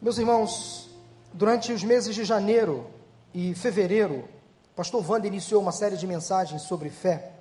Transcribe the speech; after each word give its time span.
Meus 0.00 0.16
irmãos, 0.16 0.88
durante 1.32 1.72
os 1.72 1.82
meses 1.82 2.14
de 2.14 2.24
janeiro 2.24 2.86
e 3.34 3.52
fevereiro, 3.56 4.28
pastor 4.76 5.04
Wanda 5.04 5.26
iniciou 5.26 5.60
uma 5.60 5.72
série 5.72 5.96
de 5.96 6.06
mensagens 6.06 6.62
sobre 6.62 6.88
fé. 6.88 7.32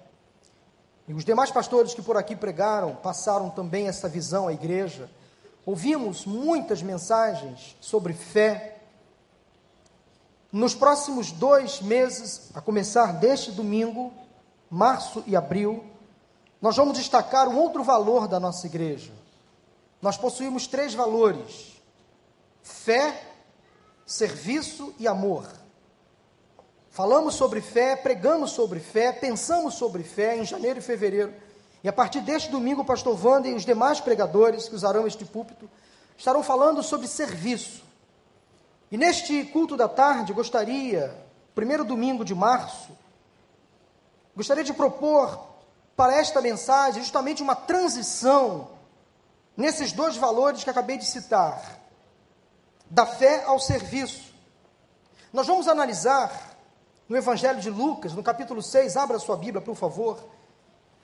E 1.08 1.14
os 1.14 1.24
demais 1.24 1.52
pastores 1.52 1.94
que 1.94 2.02
por 2.02 2.18
aqui 2.18 2.36
pregaram 2.36 2.96
passaram 2.96 3.52
também 3.52 3.88
essa 3.88 4.10
visão 4.10 4.48
à 4.48 4.54
igreja. 4.54 5.08
Ouvimos 5.68 6.26
muitas 6.26 6.82
mensagens 6.82 7.78
sobre 7.80 8.14
fé. 8.14 8.80
Nos 10.52 10.74
próximos 10.74 11.32
dois 11.32 11.80
meses, 11.80 12.50
a 12.56 12.60
começar 12.60 13.14
deste 13.14 13.52
domingo, 13.52 14.12
março 14.68 15.24
e 15.28 15.36
abril, 15.36 15.86
nós 16.60 16.76
vamos 16.76 16.98
destacar 16.98 17.48
um 17.48 17.60
outro 17.60 17.84
valor 17.84 18.28
da 18.28 18.40
nossa 18.40 18.66
igreja. 18.66 19.12
Nós 20.02 20.18
possuímos 20.18 20.66
três 20.66 20.96
valores 20.96 21.77
fé, 22.68 23.24
serviço 24.06 24.94
e 25.00 25.08
amor. 25.08 25.48
Falamos 26.90 27.36
sobre 27.36 27.62
fé, 27.62 27.96
pregamos 27.96 28.52
sobre 28.52 28.80
fé, 28.80 29.12
pensamos 29.12 29.76
sobre 29.76 30.04
fé 30.04 30.38
em 30.38 30.46
janeiro 30.46 30.80
e 30.80 30.82
fevereiro. 30.82 31.34
E 31.84 31.88
a 31.88 31.94
partir 31.94 32.22
deste 32.22 32.50
domingo, 32.50 32.82
o 32.82 32.86
pastor 32.86 33.18
Wanda 33.24 33.48
e 33.48 33.54
os 33.54 33.66
demais 33.66 34.00
pregadores 34.00 34.68
que 34.68 34.76
usarão 34.76 35.08
este 35.08 35.24
púlpito 35.24 35.70
estarão 36.18 36.44
falando 36.44 36.82
sobre 36.82 37.08
serviço. 37.08 37.84
E 38.92 38.98
neste 38.98 39.44
culto 39.46 39.78
da 39.78 39.88
tarde, 39.88 40.34
gostaria, 40.34 41.16
primeiro 41.54 41.86
domingo 41.86 42.26
de 42.26 42.34
março, 42.34 42.90
gostaria 44.36 44.64
de 44.64 44.74
propor 44.74 45.40
para 45.96 46.16
esta 46.16 46.42
mensagem 46.42 47.04
justamente 47.04 47.44
uma 47.44 47.56
transição 47.56 48.70
nesses 49.56 49.92
dois 49.92 50.18
valores 50.18 50.64
que 50.64 50.70
acabei 50.70 50.98
de 50.98 51.06
citar 51.06 51.87
da 52.90 53.06
fé 53.06 53.44
ao 53.46 53.60
serviço. 53.60 54.34
Nós 55.32 55.48
vamos 55.48 55.68
analisar 55.68 56.58
no 57.08 57.16
Evangelho 57.16 57.60
de 57.60 57.70
Lucas, 57.70 58.14
no 58.14 58.24
capítulo 58.24 58.62
6, 58.62 58.98
abra 58.98 59.20
sua 59.20 59.38
Bíblia, 59.38 59.62
por 59.62 59.76
favor, 59.76 60.24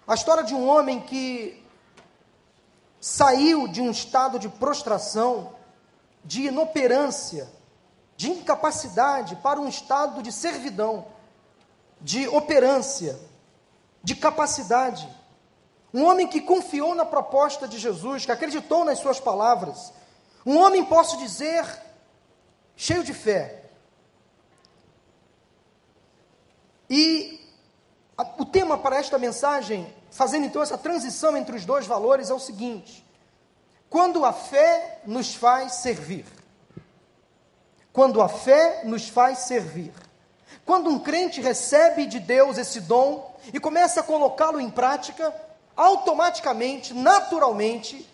a 0.05 0.13
história 0.13 0.43
de 0.43 0.53
um 0.53 0.67
homem 0.67 0.99
que 0.99 1.63
saiu 2.99 3.67
de 3.67 3.81
um 3.81 3.91
estado 3.91 4.37
de 4.37 4.49
prostração, 4.49 5.55
de 6.23 6.47
inoperância, 6.47 7.49
de 8.15 8.29
incapacidade 8.29 9.35
para 9.37 9.59
um 9.59 9.67
estado 9.67 10.21
de 10.21 10.31
servidão, 10.31 11.05
de 11.99 12.27
operância, 12.27 13.17
de 14.03 14.15
capacidade. 14.15 15.07
Um 15.93 16.05
homem 16.05 16.27
que 16.27 16.41
confiou 16.41 16.95
na 16.95 17.05
proposta 17.05 17.67
de 17.67 17.77
Jesus, 17.77 18.25
que 18.25 18.31
acreditou 18.31 18.83
nas 18.83 18.99
suas 18.99 19.19
palavras, 19.19 19.93
um 20.45 20.57
homem, 20.57 20.83
posso 20.83 21.17
dizer, 21.17 21.65
cheio 22.75 23.03
de 23.03 23.13
fé. 23.13 23.63
E 26.89 27.39
a, 28.17 28.23
o 28.37 28.45
tema 28.45 28.77
para 28.77 28.97
esta 28.97 29.17
mensagem, 29.17 29.93
fazendo 30.11 30.45
então 30.45 30.61
essa 30.61 30.77
transição 30.77 31.35
entre 31.37 31.55
os 31.55 31.65
dois 31.65 31.87
valores, 31.87 32.29
é 32.29 32.33
o 32.33 32.39
seguinte: 32.39 33.05
quando 33.89 34.25
a 34.25 34.33
fé 34.33 35.01
nos 35.05 35.33
faz 35.33 35.75
servir. 35.75 36.25
Quando 37.91 38.21
a 38.21 38.27
fé 38.27 38.81
nos 38.83 39.07
faz 39.07 39.39
servir. 39.39 39.93
Quando 40.65 40.89
um 40.89 40.99
crente 40.99 41.41
recebe 41.41 42.05
de 42.05 42.19
Deus 42.19 42.57
esse 42.57 42.81
dom 42.81 43.37
e 43.53 43.59
começa 43.59 43.99
a 43.99 44.03
colocá-lo 44.03 44.59
em 44.59 44.69
prática, 44.69 45.33
automaticamente, 45.75 46.93
naturalmente, 46.93 48.09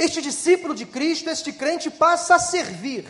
este 0.00 0.22
discípulo 0.22 0.74
de 0.74 0.86
Cristo, 0.86 1.28
este 1.28 1.52
crente, 1.52 1.90
passa 1.90 2.36
a 2.36 2.38
servir. 2.38 3.06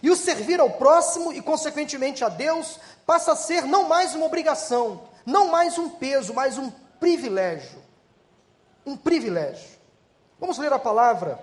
E 0.00 0.08
o 0.08 0.14
servir 0.14 0.60
ao 0.60 0.70
próximo 0.70 1.32
e, 1.32 1.42
consequentemente, 1.42 2.22
a 2.22 2.28
Deus, 2.28 2.78
passa 3.04 3.32
a 3.32 3.36
ser 3.36 3.64
não 3.64 3.88
mais 3.88 4.14
uma 4.14 4.26
obrigação, 4.26 5.02
não 5.26 5.48
mais 5.48 5.76
um 5.78 5.88
peso, 5.88 6.32
mas 6.32 6.56
um 6.56 6.70
privilégio. 7.00 7.82
Um 8.86 8.96
privilégio. 8.96 9.68
Vamos 10.38 10.58
ler 10.58 10.72
a 10.72 10.78
palavra, 10.78 11.40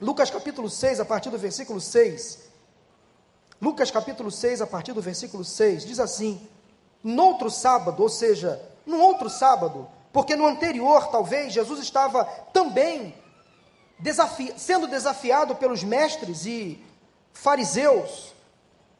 Lucas 0.00 0.30
capítulo 0.30 0.70
6, 0.70 1.00
a 1.00 1.04
partir 1.04 1.30
do 1.30 1.36
versículo 1.36 1.80
6. 1.80 2.38
Lucas 3.60 3.90
capítulo 3.90 4.30
6, 4.30 4.62
a 4.62 4.66
partir 4.66 4.92
do 4.92 5.02
versículo 5.02 5.44
6, 5.44 5.84
diz 5.84 5.98
assim: 5.98 6.48
Noutro 7.02 7.50
sábado, 7.50 8.00
ou 8.00 8.08
seja, 8.08 8.62
num 8.86 9.00
outro 9.00 9.28
sábado, 9.28 9.88
porque 10.12 10.36
no 10.36 10.46
anterior, 10.46 11.08
talvez, 11.08 11.52
Jesus 11.52 11.80
estava 11.80 12.24
também 12.52 13.12
desafi 14.00 14.52
sendo 14.56 14.86
desafiado 14.86 15.54
pelos 15.54 15.84
mestres 15.84 16.46
e 16.46 16.82
fariseus. 17.32 18.34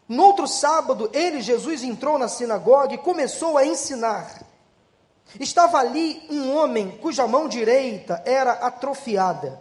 No 0.08 0.24
outro 0.24 0.46
sábado, 0.46 1.08
ele, 1.12 1.40
Jesus, 1.40 1.82
entrou 1.82 2.18
na 2.18 2.28
sinagoga 2.28 2.94
e 2.94 2.98
começou 2.98 3.56
a 3.56 3.64
ensinar. 3.64 4.42
Estava 5.38 5.78
ali 5.78 6.26
um 6.28 6.56
homem 6.56 6.98
cuja 7.00 7.26
mão 7.26 7.48
direita 7.48 8.22
era 8.26 8.52
atrofiada. 8.52 9.60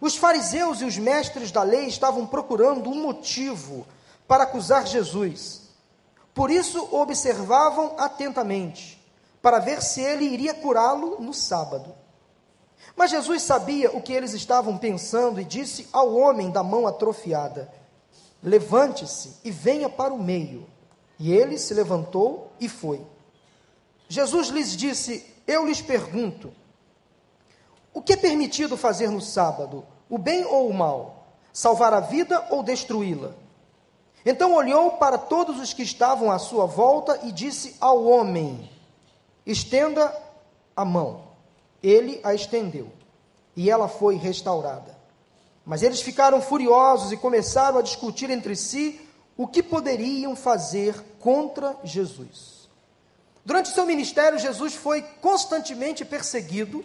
Os 0.00 0.16
fariseus 0.16 0.80
e 0.80 0.84
os 0.84 0.98
mestres 0.98 1.50
da 1.50 1.62
lei 1.62 1.86
estavam 1.86 2.26
procurando 2.26 2.90
um 2.90 3.02
motivo 3.02 3.86
para 4.26 4.44
acusar 4.44 4.86
Jesus. 4.86 5.62
Por 6.34 6.50
isso 6.50 6.88
observavam 6.94 7.94
atentamente, 7.98 9.02
para 9.42 9.58
ver 9.58 9.82
se 9.82 10.00
ele 10.00 10.24
iria 10.24 10.54
curá-lo 10.54 11.20
no 11.20 11.34
sábado. 11.34 11.94
Mas 12.96 13.10
Jesus 13.10 13.42
sabia 13.42 13.90
o 13.90 14.00
que 14.00 14.12
eles 14.12 14.32
estavam 14.32 14.76
pensando 14.76 15.40
e 15.40 15.44
disse 15.44 15.88
ao 15.92 16.14
homem 16.14 16.50
da 16.50 16.62
mão 16.62 16.86
atrofiada: 16.86 17.72
Levante-se 18.42 19.36
e 19.44 19.50
venha 19.50 19.88
para 19.88 20.12
o 20.12 20.22
meio. 20.22 20.66
E 21.18 21.32
ele 21.32 21.58
se 21.58 21.74
levantou 21.74 22.50
e 22.58 22.68
foi. 22.68 23.04
Jesus 24.08 24.48
lhes 24.48 24.76
disse: 24.76 25.24
Eu 25.46 25.66
lhes 25.66 25.80
pergunto: 25.80 26.52
O 27.92 28.00
que 28.00 28.14
é 28.14 28.16
permitido 28.16 28.76
fazer 28.76 29.10
no 29.10 29.20
sábado, 29.20 29.84
o 30.08 30.18
bem 30.18 30.44
ou 30.44 30.68
o 30.68 30.74
mal? 30.74 31.26
Salvar 31.52 31.92
a 31.92 32.00
vida 32.00 32.46
ou 32.50 32.62
destruí-la? 32.62 33.34
Então 34.24 34.54
olhou 34.54 34.92
para 34.92 35.18
todos 35.18 35.58
os 35.58 35.72
que 35.72 35.82
estavam 35.82 36.30
à 36.30 36.38
sua 36.38 36.66
volta 36.66 37.20
e 37.22 37.32
disse 37.32 37.76
ao 37.80 38.04
homem: 38.04 38.70
Estenda 39.46 40.14
a 40.74 40.84
mão. 40.84 41.29
Ele 41.82 42.20
a 42.22 42.34
estendeu 42.34 42.92
e 43.56 43.70
ela 43.70 43.88
foi 43.88 44.16
restaurada. 44.16 44.98
Mas 45.64 45.82
eles 45.82 46.00
ficaram 46.00 46.40
furiosos 46.40 47.12
e 47.12 47.16
começaram 47.16 47.78
a 47.78 47.82
discutir 47.82 48.30
entre 48.30 48.56
si 48.56 49.00
o 49.36 49.46
que 49.46 49.62
poderiam 49.62 50.34
fazer 50.34 50.94
contra 51.18 51.76
Jesus. 51.84 52.68
Durante 53.44 53.70
seu 53.70 53.86
ministério, 53.86 54.38
Jesus 54.38 54.74
foi 54.74 55.02
constantemente 55.20 56.04
perseguido 56.04 56.84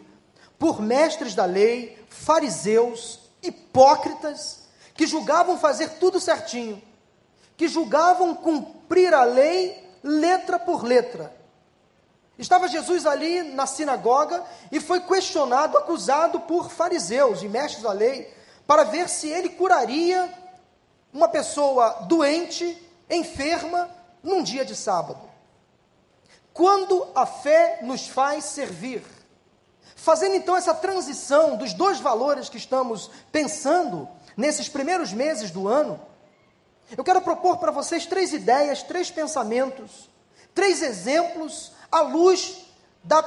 por 0.57 0.81
mestres 0.81 1.35
da 1.35 1.45
lei, 1.45 1.97
fariseus, 2.09 3.19
hipócritas, 3.43 4.61
que 4.93 5.05
julgavam 5.05 5.59
fazer 5.59 5.89
tudo 5.99 6.19
certinho, 6.19 6.81
que 7.57 7.67
julgavam 7.67 8.33
cumprir 8.33 9.13
a 9.13 9.23
lei 9.23 9.83
letra 10.01 10.57
por 10.57 10.83
letra, 10.83 11.35
Estava 12.37 12.67
Jesus 12.67 13.05
ali 13.05 13.41
na 13.43 13.65
sinagoga 13.65 14.43
e 14.71 14.79
foi 14.79 14.99
questionado, 14.99 15.77
acusado 15.77 16.41
por 16.41 16.69
fariseus 16.69 17.41
e 17.41 17.47
mestres 17.47 17.83
da 17.83 17.93
lei, 17.93 18.33
para 18.67 18.83
ver 18.83 19.07
se 19.07 19.29
ele 19.29 19.49
curaria 19.49 20.33
uma 21.13 21.29
pessoa 21.29 22.05
doente, 22.07 22.77
enferma, 23.09 23.89
num 24.21 24.43
dia 24.43 24.65
de 24.65 24.75
sábado. 24.75 25.21
Quando 26.53 27.07
a 27.15 27.25
fé 27.25 27.79
nos 27.81 28.07
faz 28.07 28.45
servir, 28.45 29.03
fazendo 29.95 30.35
então 30.35 30.57
essa 30.57 30.73
transição 30.73 31.55
dos 31.55 31.73
dois 31.73 31.99
valores 31.99 32.49
que 32.49 32.57
estamos 32.57 33.09
pensando 33.31 34.09
nesses 34.35 34.67
primeiros 34.67 35.13
meses 35.13 35.51
do 35.51 35.67
ano, 35.67 36.01
eu 36.97 37.03
quero 37.03 37.21
propor 37.21 37.57
para 37.57 37.71
vocês 37.71 38.05
três 38.05 38.33
ideias, 38.33 38.83
três 38.83 39.09
pensamentos, 39.09 40.09
três 40.53 40.81
exemplos 40.81 41.71
à 41.91 42.01
luz 42.01 42.65
da, 43.03 43.23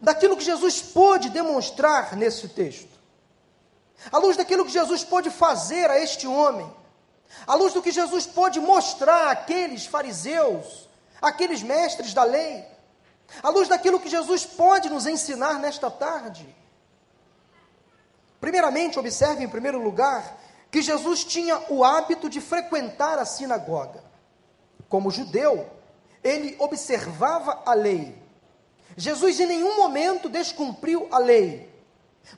daquilo 0.00 0.36
que 0.36 0.44
Jesus 0.44 0.80
pôde 0.80 1.30
demonstrar 1.30 2.16
nesse 2.16 2.48
texto, 2.48 2.88
à 4.10 4.18
luz 4.18 4.36
daquilo 4.36 4.64
que 4.64 4.72
Jesus 4.72 5.04
pôde 5.04 5.30
fazer 5.30 5.90
a 5.90 5.98
este 5.98 6.26
homem, 6.26 6.70
à 7.46 7.54
luz 7.54 7.72
do 7.72 7.82
que 7.82 7.90
Jesus 7.90 8.26
pôde 8.26 8.60
mostrar 8.60 9.30
àqueles 9.30 9.86
fariseus, 9.86 10.88
àqueles 11.20 11.62
mestres 11.62 12.12
da 12.12 12.24
lei, 12.24 12.64
à 13.42 13.48
luz 13.50 13.68
daquilo 13.68 14.00
que 14.00 14.08
Jesus 14.08 14.44
pode 14.44 14.88
nos 14.90 15.06
ensinar 15.06 15.58
nesta 15.58 15.90
tarde. 15.90 16.54
Primeiramente, 18.40 18.98
observe 18.98 19.42
em 19.42 19.48
primeiro 19.48 19.82
lugar 19.82 20.36
que 20.70 20.82
Jesus 20.82 21.24
tinha 21.24 21.58
o 21.70 21.82
hábito 21.84 22.28
de 22.28 22.40
frequentar 22.40 23.18
a 23.18 23.24
sinagoga. 23.24 24.04
Como 24.88 25.10
judeu, 25.10 25.70
ele 26.24 26.56
observava 26.58 27.62
a 27.66 27.74
lei. 27.74 28.16
Jesus 28.96 29.38
em 29.38 29.46
nenhum 29.46 29.76
momento 29.76 30.28
descumpriu 30.28 31.06
a 31.12 31.18
lei. 31.18 31.72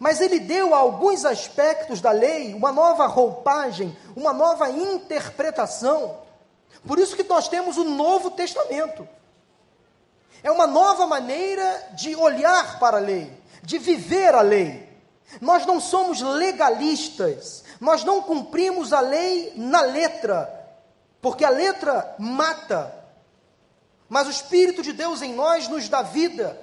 Mas 0.00 0.20
ele 0.20 0.40
deu 0.40 0.74
a 0.74 0.78
alguns 0.78 1.24
aspectos 1.24 2.00
da 2.00 2.10
lei 2.10 2.52
uma 2.54 2.72
nova 2.72 3.06
roupagem, 3.06 3.96
uma 4.16 4.32
nova 4.32 4.68
interpretação. 4.68 6.18
Por 6.86 6.98
isso 6.98 7.16
que 7.16 7.22
nós 7.22 7.48
temos 7.48 7.76
o 7.76 7.84
Novo 7.84 8.32
Testamento. 8.32 9.08
É 10.42 10.50
uma 10.50 10.66
nova 10.66 11.06
maneira 11.06 11.90
de 11.94 12.14
olhar 12.14 12.78
para 12.78 12.98
a 12.98 13.00
lei, 13.00 13.32
de 13.62 13.78
viver 13.78 14.34
a 14.34 14.42
lei. 14.42 14.86
Nós 15.40 15.66
não 15.66 15.80
somos 15.80 16.20
legalistas, 16.20 17.64
nós 17.80 18.04
não 18.04 18.22
cumprimos 18.22 18.92
a 18.92 19.00
lei 19.00 19.52
na 19.56 19.80
letra, 19.82 20.52
porque 21.20 21.44
a 21.44 21.50
letra 21.50 22.14
mata, 22.18 22.94
mas 24.08 24.26
o 24.26 24.30
Espírito 24.30 24.82
de 24.82 24.92
Deus 24.92 25.22
em 25.22 25.34
nós 25.34 25.68
nos 25.68 25.88
dá 25.88 26.02
vida. 26.02 26.60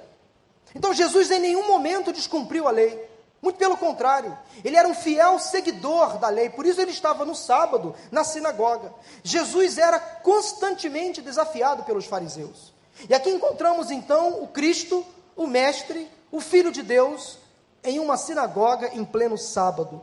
Então 0.74 0.92
Jesus 0.92 1.30
em 1.30 1.40
nenhum 1.40 1.66
momento 1.66 2.12
descumpriu 2.12 2.66
a 2.66 2.70
lei. 2.70 3.12
Muito 3.40 3.58
pelo 3.58 3.76
contrário, 3.76 4.36
ele 4.64 4.74
era 4.74 4.88
um 4.88 4.94
fiel 4.94 5.38
seguidor 5.38 6.16
da 6.16 6.30
lei, 6.30 6.48
por 6.48 6.64
isso 6.64 6.80
ele 6.80 6.90
estava 6.90 7.26
no 7.26 7.34
sábado 7.34 7.94
na 8.10 8.24
sinagoga. 8.24 8.90
Jesus 9.22 9.76
era 9.76 9.98
constantemente 9.98 11.20
desafiado 11.20 11.84
pelos 11.84 12.06
fariseus. 12.06 12.72
E 13.06 13.14
aqui 13.14 13.28
encontramos 13.28 13.90
então 13.90 14.42
o 14.42 14.48
Cristo, 14.48 15.04
o 15.36 15.46
Mestre, 15.46 16.10
o 16.32 16.40
Filho 16.40 16.72
de 16.72 16.82
Deus, 16.82 17.38
em 17.82 18.00
uma 18.00 18.16
sinagoga 18.16 18.88
em 18.94 19.04
pleno 19.04 19.36
sábado. 19.36 20.00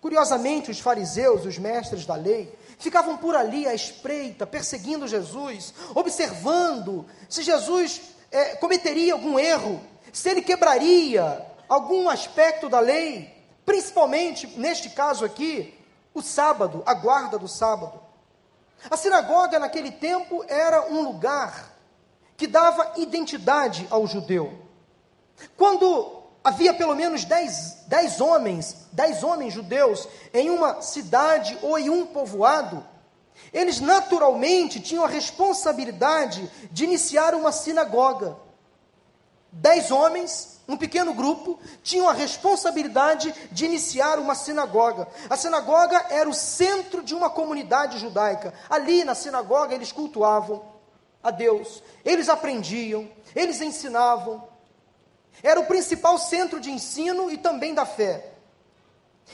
Curiosamente, 0.00 0.70
os 0.70 0.80
fariseus, 0.80 1.44
os 1.44 1.58
mestres 1.58 2.06
da 2.06 2.16
lei, 2.16 2.52
ficavam 2.78 3.16
por 3.16 3.34
ali 3.34 3.66
à 3.66 3.74
espreita, 3.74 4.46
perseguindo 4.46 5.08
Jesus, 5.08 5.74
observando 5.94 7.06
se 7.28 7.42
Jesus 7.42 8.00
é, 8.30 8.56
cometeria 8.56 9.14
algum 9.14 9.38
erro, 9.38 9.80
se 10.12 10.30
ele 10.30 10.42
quebraria 10.42 11.44
algum 11.68 12.08
aspecto 12.08 12.68
da 12.68 12.80
lei, 12.80 13.34
principalmente, 13.66 14.46
neste 14.58 14.90
caso 14.90 15.24
aqui, 15.24 15.74
o 16.14 16.22
sábado, 16.22 16.82
a 16.86 16.94
guarda 16.94 17.38
do 17.38 17.48
sábado. 17.48 18.00
A 18.90 18.96
sinagoga 18.96 19.58
naquele 19.58 19.90
tempo 19.90 20.44
era 20.48 20.90
um 20.90 21.02
lugar 21.02 21.76
que 22.36 22.46
dava 22.46 22.92
identidade 22.96 23.86
ao 23.90 24.06
judeu. 24.06 24.62
Quando 25.56 26.17
havia 26.48 26.72
pelo 26.72 26.94
menos 26.94 27.24
dez, 27.26 27.76
dez 27.86 28.20
homens, 28.20 28.74
dez 28.90 29.22
homens 29.22 29.52
judeus 29.52 30.08
em 30.32 30.48
uma 30.48 30.80
cidade 30.80 31.58
ou 31.62 31.78
em 31.78 31.90
um 31.90 32.06
povoado, 32.06 32.84
eles 33.52 33.80
naturalmente 33.80 34.80
tinham 34.80 35.04
a 35.04 35.08
responsabilidade 35.08 36.50
de 36.72 36.84
iniciar 36.84 37.34
uma 37.34 37.52
sinagoga. 37.52 38.36
Dez 39.52 39.90
homens, 39.90 40.60
um 40.66 40.76
pequeno 40.76 41.12
grupo, 41.12 41.58
tinham 41.82 42.08
a 42.08 42.14
responsabilidade 42.14 43.34
de 43.52 43.66
iniciar 43.66 44.18
uma 44.18 44.34
sinagoga. 44.34 45.06
A 45.28 45.36
sinagoga 45.36 46.06
era 46.08 46.28
o 46.28 46.34
centro 46.34 47.02
de 47.02 47.14
uma 47.14 47.28
comunidade 47.28 47.98
judaica. 47.98 48.54
Ali 48.70 49.04
na 49.04 49.14
sinagoga 49.14 49.74
eles 49.74 49.92
cultuavam 49.92 50.64
a 51.22 51.30
Deus, 51.30 51.82
eles 52.04 52.28
aprendiam, 52.28 53.10
eles 53.34 53.60
ensinavam, 53.60 54.47
era 55.42 55.60
o 55.60 55.66
principal 55.66 56.18
centro 56.18 56.60
de 56.60 56.70
ensino 56.70 57.30
e 57.30 57.36
também 57.36 57.74
da 57.74 57.86
fé. 57.86 58.32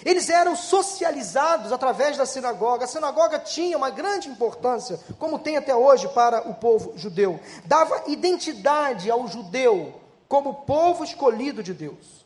Eles 0.05 0.29
eram 0.29 0.56
socializados 0.56 1.70
através 1.70 2.17
da 2.17 2.26
sinagoga. 2.26 2.85
A 2.85 2.88
sinagoga 2.88 3.38
tinha 3.38 3.76
uma 3.76 3.91
grande 3.91 4.29
importância, 4.29 4.99
como 5.19 5.38
tem 5.38 5.56
até 5.56 5.75
hoje 5.75 6.08
para 6.08 6.49
o 6.49 6.55
povo 6.55 6.94
judeu. 6.96 7.38
Dava 7.64 8.02
identidade 8.08 9.11
ao 9.11 9.29
judeu 9.29 10.00
como 10.29 10.55
povo 10.55 11.05
escolhido 11.05 11.62
de 11.62 11.73
Deus. 11.73 12.25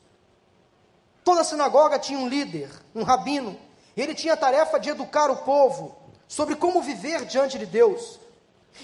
Toda 1.23 1.45
sinagoga 1.45 1.99
tinha 1.99 2.19
um 2.19 2.29
líder, 2.29 2.71
um 2.95 3.03
rabino. 3.03 3.59
Ele 3.95 4.15
tinha 4.15 4.33
a 4.33 4.37
tarefa 4.37 4.81
de 4.81 4.89
educar 4.89 5.31
o 5.31 5.37
povo 5.37 5.95
sobre 6.27 6.57
como 6.57 6.81
viver 6.81 7.27
diante 7.27 7.59
de 7.59 7.67
Deus. 7.67 8.19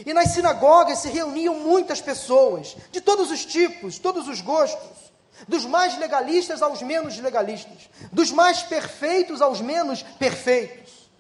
E 0.05 0.13
nas 0.13 0.33
sinagogas 0.33 0.99
se 0.99 1.09
reuniam 1.09 1.55
muitas 1.61 2.01
pessoas, 2.01 2.77
de 2.91 3.01
todos 3.01 3.31
os 3.31 3.45
tipos, 3.45 3.99
todos 3.99 4.27
os 4.29 4.41
gostos, 4.41 5.13
dos 5.47 5.65
mais 5.65 5.97
legalistas 5.99 6.63
aos 6.63 6.83
menos 6.83 7.19
legalistas, 7.19 7.89
dos 8.13 8.31
mais 8.31 8.63
perfeitos 8.63 9.41
aos 9.41 9.61
menos 9.61 10.03
perfeitos. 10.03 11.11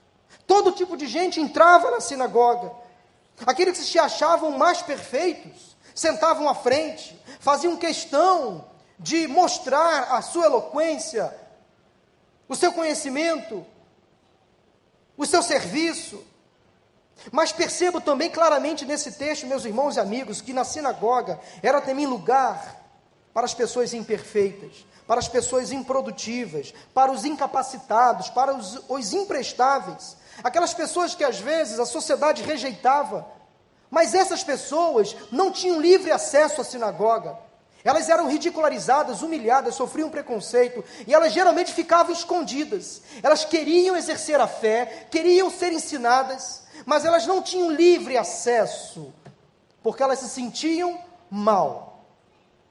Todo 0.47 0.73
tipo 0.73 0.97
de 0.97 1.07
gente 1.07 1.41
entrava 1.41 1.91
na 1.91 2.01
sinagoga. 2.01 2.73
Aqueles 3.47 3.79
que 3.79 3.85
se 3.85 3.99
achavam 3.99 4.51
mais 4.53 4.83
perfeitos 4.83 5.77
sentavam 5.95 6.49
à 6.49 6.55
frente, 6.55 7.19
faziam 7.41 7.77
questão 7.77 8.65
de 8.99 9.27
mostrar 9.27 10.15
a 10.15 10.23
sua 10.23 10.47
eloquência, 10.47 11.35
o 12.49 12.55
seu 12.55 12.73
conhecimento, 12.73 13.65
o 15.17 15.27
seu 15.27 15.43
serviço. 15.43 16.23
Mas 17.31 17.53
percebo 17.53 18.01
também 18.01 18.31
claramente 18.31 18.85
nesse 18.85 19.13
texto, 19.13 19.47
meus 19.47 19.65
irmãos 19.65 19.97
e 19.97 20.01
amigos, 20.01 20.41
que 20.41 20.53
na 20.53 20.65
sinagoga 20.65 21.41
era 21.63 21.81
também 21.81 22.07
lugar 22.07 22.83
para 23.33 23.45
as 23.45 23.55
pessoas 23.55 23.95
imperfeitas, 23.95 24.87
para 25.07 25.19
as 25.19 25.29
pessoas 25.29 25.73
improdutivas, 25.73 26.73
para 26.93 27.11
os 27.11 27.25
incapacitados, 27.25 28.31
para 28.31 28.55
os, 28.55 28.81
os 28.89 29.13
imprestáveis, 29.13 30.17
aquelas 30.43 30.75
pessoas 30.75 31.15
que 31.15 31.25
às 31.25 31.39
vezes 31.39 31.79
a 31.79 31.87
sociedade 31.87 32.43
rejeitava, 32.43 33.27
mas 33.91 34.15
essas 34.15 34.43
pessoas 34.43 35.15
não 35.31 35.53
tinham 35.53 35.81
livre 35.81 36.11
acesso 36.11 36.61
à 36.61 36.65
sinagoga. 36.65 37.39
Elas 37.85 38.09
eram 38.09 38.29
ridicularizadas, 38.29 39.21
humilhadas, 39.21 39.75
sofriam 39.75 40.09
preconceito 40.09 40.83
e 41.07 41.13
elas 41.13 41.33
geralmente 41.33 41.73
ficavam 41.73 42.13
escondidas. 42.13 43.03
Elas 43.23 43.45
queriam 43.45 43.95
exercer 43.95 44.41
a 44.41 44.49
fé, 44.49 45.07
queriam 45.11 45.51
ser 45.51 45.71
ensinadas, 45.71 46.64
mas 46.85 47.05
elas 47.05 47.27
não 47.27 47.43
tinham 47.43 47.71
livre 47.71 48.17
acesso, 48.17 49.13
porque 49.83 50.03
elas 50.03 50.19
se 50.19 50.29
sentiam 50.29 50.99
mal. 51.31 52.05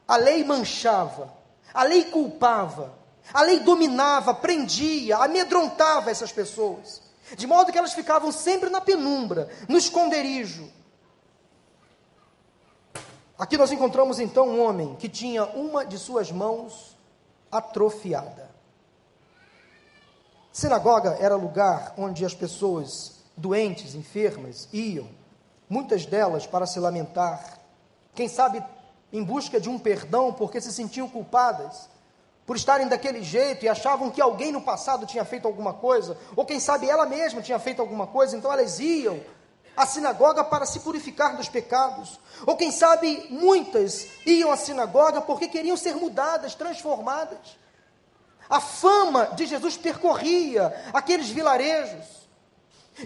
A 0.07 0.17
lei 0.17 0.43
manchava, 0.43 1.33
a 1.73 1.83
lei 1.83 2.05
culpava, 2.05 2.93
a 3.33 3.41
lei 3.41 3.59
dominava, 3.59 4.33
prendia, 4.33 5.17
amedrontava 5.17 6.11
essas 6.11 6.31
pessoas, 6.31 7.01
de 7.35 7.47
modo 7.47 7.71
que 7.71 7.77
elas 7.77 7.93
ficavam 7.93 8.31
sempre 8.31 8.69
na 8.69 8.81
penumbra, 8.81 9.49
no 9.67 9.77
esconderijo. 9.77 10.69
Aqui 13.37 13.57
nós 13.57 13.71
encontramos 13.71 14.19
então 14.19 14.47
um 14.47 14.61
homem 14.61 14.95
que 14.95 15.09
tinha 15.09 15.45
uma 15.45 15.85
de 15.85 15.97
suas 15.97 16.31
mãos 16.31 16.95
atrofiada. 17.51 18.51
Sinagoga 20.51 21.17
era 21.19 21.35
lugar 21.35 21.93
onde 21.97 22.23
as 22.23 22.35
pessoas 22.35 23.12
doentes, 23.35 23.95
enfermas, 23.95 24.67
iam, 24.71 25.07
muitas 25.69 26.05
delas 26.05 26.45
para 26.45 26.65
se 26.65 26.79
lamentar, 26.79 27.59
quem 28.13 28.27
sabe 28.27 28.63
em 29.11 29.23
busca 29.23 29.59
de 29.59 29.69
um 29.69 29.77
perdão 29.79 30.33
porque 30.33 30.61
se 30.61 30.71
sentiam 30.71 31.07
culpadas 31.07 31.89
por 32.45 32.55
estarem 32.55 32.87
daquele 32.87 33.23
jeito 33.23 33.63
e 33.63 33.69
achavam 33.69 34.09
que 34.09 34.21
alguém 34.21 34.51
no 34.51 34.61
passado 34.61 35.05
tinha 35.05 35.23
feito 35.23 35.47
alguma 35.47 35.73
coisa, 35.73 36.17
ou 36.35 36.45
quem 36.45 36.59
sabe 36.59 36.89
ela 36.89 37.05
mesma 37.05 37.41
tinha 37.41 37.59
feito 37.59 37.81
alguma 37.81 38.07
coisa, 38.07 38.35
então 38.35 38.51
elas 38.51 38.79
iam 38.79 39.19
à 39.75 39.85
sinagoga 39.85 40.43
para 40.43 40.65
se 40.65 40.81
purificar 40.81 41.35
dos 41.37 41.49
pecados, 41.49 42.19
ou 42.45 42.55
quem 42.55 42.71
sabe 42.71 43.27
muitas 43.29 44.07
iam 44.25 44.51
à 44.51 44.57
sinagoga 44.57 45.21
porque 45.21 45.47
queriam 45.47 45.77
ser 45.77 45.95
mudadas, 45.95 46.53
transformadas. 46.53 47.57
A 48.49 48.59
fama 48.59 49.27
de 49.27 49.45
Jesus 49.45 49.77
percorria 49.77 50.73
aqueles 50.93 51.29
vilarejos. 51.29 52.22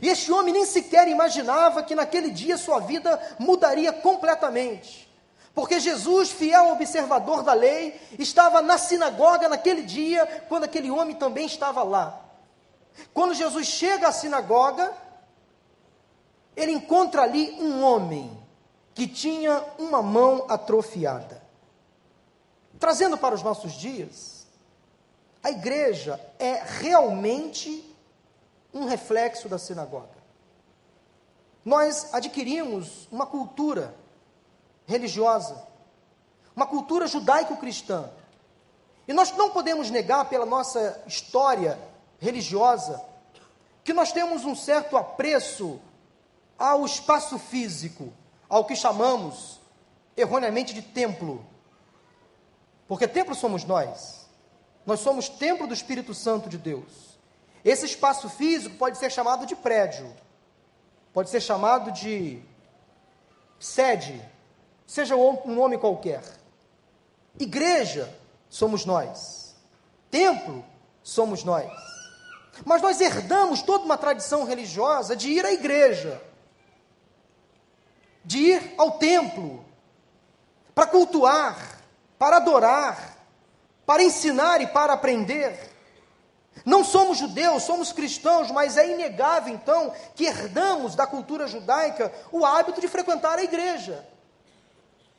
E 0.01 0.09
este 0.09 0.31
homem 0.31 0.53
nem 0.53 0.65
sequer 0.65 1.07
imaginava 1.07 1.81
que 1.81 1.95
naquele 1.95 2.29
dia 2.29 2.57
sua 2.57 2.79
vida 2.79 3.19
mudaria 3.39 3.93
completamente. 3.93 5.07
Porque 5.53 5.79
Jesus, 5.79 6.29
fiel 6.29 6.71
observador 6.71 7.41
da 7.41 7.53
lei, 7.53 7.99
estava 8.19 8.61
na 8.61 8.77
sinagoga 8.77 9.49
naquele 9.49 9.81
dia, 9.81 10.45
quando 10.47 10.65
aquele 10.65 10.91
homem 10.91 11.15
também 11.15 11.45
estava 11.45 11.81
lá. 11.81 12.21
Quando 13.13 13.33
Jesus 13.33 13.65
chega 13.65 14.07
à 14.07 14.11
sinagoga, 14.11 14.93
ele 16.55 16.73
encontra 16.73 17.23
ali 17.23 17.57
um 17.59 17.81
homem 17.83 18.37
que 18.93 19.07
tinha 19.07 19.63
uma 19.77 20.01
mão 20.01 20.45
atrofiada. 20.49 21.41
Trazendo 22.79 23.17
para 23.17 23.33
os 23.33 23.41
nossos 23.41 23.73
dias, 23.73 24.45
a 25.43 25.49
igreja 25.49 26.19
é 26.37 26.61
realmente 26.63 27.83
um 28.77 28.85
reflexo 28.85 29.49
da 29.49 29.57
sinagoga. 29.57 30.17
Nós 31.65 32.13
adquirimos 32.13 33.07
uma 33.11 33.25
cultura 33.25 33.93
religiosa, 34.85 35.67
uma 36.55 36.65
cultura 36.65 37.07
judaico-cristã. 37.07 38.09
E 39.07 39.13
nós 39.13 39.31
não 39.35 39.49
podemos 39.49 39.89
negar, 39.89 40.25
pela 40.29 40.45
nossa 40.45 41.03
história 41.05 41.77
religiosa, 42.19 43.01
que 43.83 43.93
nós 43.93 44.11
temos 44.11 44.45
um 44.45 44.55
certo 44.55 44.97
apreço 44.97 45.79
ao 46.57 46.85
espaço 46.85 47.37
físico, 47.37 48.11
ao 48.49 48.65
que 48.65 48.75
chamamos 48.75 49.59
erroneamente 50.15 50.73
de 50.73 50.81
templo. 50.81 51.45
Porque 52.87 53.07
templo 53.07 53.35
somos 53.35 53.63
nós. 53.63 54.25
nós 54.85 55.01
somos 55.01 55.27
templo 55.27 55.67
do 55.67 55.73
Espírito 55.73 56.13
Santo 56.13 56.47
de 56.47 56.57
Deus. 56.57 57.06
Esse 57.67 57.85
espaço 57.85 58.29
físico 58.29 58.77
pode 58.77 58.97
ser 58.97 59.11
chamado 59.11 59.45
de 59.45 59.53
prédio, 59.53 60.15
pode 61.11 61.29
ser 61.29 61.41
chamado 61.41 61.91
de 61.91 62.41
sede, 63.59 64.23
seja 64.85 65.17
um 65.17 65.53
nome 65.53 65.77
qualquer. 65.77 66.23
Igreja 67.37 68.09
somos 68.49 68.85
nós, 68.85 69.53
templo 70.09 70.63
somos 71.03 71.43
nós. 71.43 71.69
Mas 72.63 72.81
nós 72.81 73.01
herdamos 73.01 73.61
toda 73.61 73.83
uma 73.83 73.97
tradição 73.97 74.45
religiosa 74.45 75.13
de 75.13 75.29
ir 75.29 75.45
à 75.45 75.51
igreja, 75.51 76.21
de 78.23 78.37
ir 78.37 78.75
ao 78.77 78.91
templo, 78.91 79.65
para 80.73 80.87
cultuar, 80.87 81.81
para 82.17 82.37
adorar, 82.37 83.17
para 83.85 84.01
ensinar 84.01 84.61
e 84.61 84.67
para 84.67 84.93
aprender. 84.93 85.75
Não 86.65 86.83
somos 86.83 87.17
judeus, 87.17 87.63
somos 87.63 87.91
cristãos, 87.91 88.51
mas 88.51 88.77
é 88.77 88.91
inegável 88.91 89.53
então 89.53 89.93
que 90.15 90.25
herdamos 90.25 90.95
da 90.95 91.07
cultura 91.07 91.47
judaica 91.47 92.11
o 92.31 92.45
hábito 92.45 92.81
de 92.81 92.87
frequentar 92.87 93.37
a 93.39 93.43
igreja. 93.43 94.05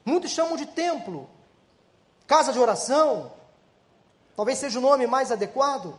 Muitos 0.04 0.30
chamam 0.30 0.57
de 0.57 0.66
templo, 0.66 1.28
casa 2.26 2.52
de 2.52 2.59
oração, 2.59 3.33
talvez 4.37 4.59
seja 4.59 4.78
o 4.78 4.83
nome 4.83 5.07
mais 5.07 5.30
adequado. 5.30 5.99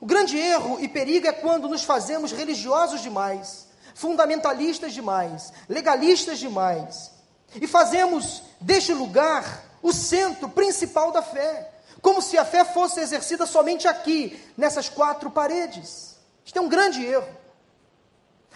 O 0.00 0.06
grande 0.06 0.38
erro 0.38 0.78
e 0.80 0.88
perigo 0.88 1.26
é 1.26 1.32
quando 1.32 1.68
nos 1.68 1.82
fazemos 1.82 2.32
religiosos 2.32 3.02
demais, 3.02 3.68
fundamentalistas 3.94 4.92
demais, 4.92 5.52
legalistas 5.68 6.38
demais, 6.38 7.10
e 7.54 7.66
fazemos 7.66 8.42
deste 8.60 8.92
lugar 8.92 9.64
o 9.82 9.92
centro 9.92 10.48
principal 10.48 11.10
da 11.10 11.22
fé, 11.22 11.72
como 12.00 12.22
se 12.22 12.38
a 12.38 12.44
fé 12.44 12.64
fosse 12.64 13.00
exercida 13.00 13.46
somente 13.46 13.86
aqui, 13.86 14.42
nessas 14.56 14.88
quatro 14.88 15.30
paredes. 15.30 16.16
Isto 16.44 16.58
é 16.58 16.62
um 16.62 16.68
grande 16.68 17.04
erro. 17.04 17.28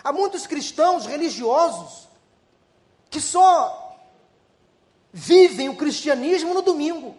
Há 0.03 0.13
muitos 0.13 0.47
cristãos 0.47 1.07
religiosos 1.07 2.09
que 3.11 3.21
só 3.21 3.99
vivem 5.13 5.69
o 5.69 5.77
cristianismo 5.77 6.53
no 6.53 6.63
domingo, 6.63 7.17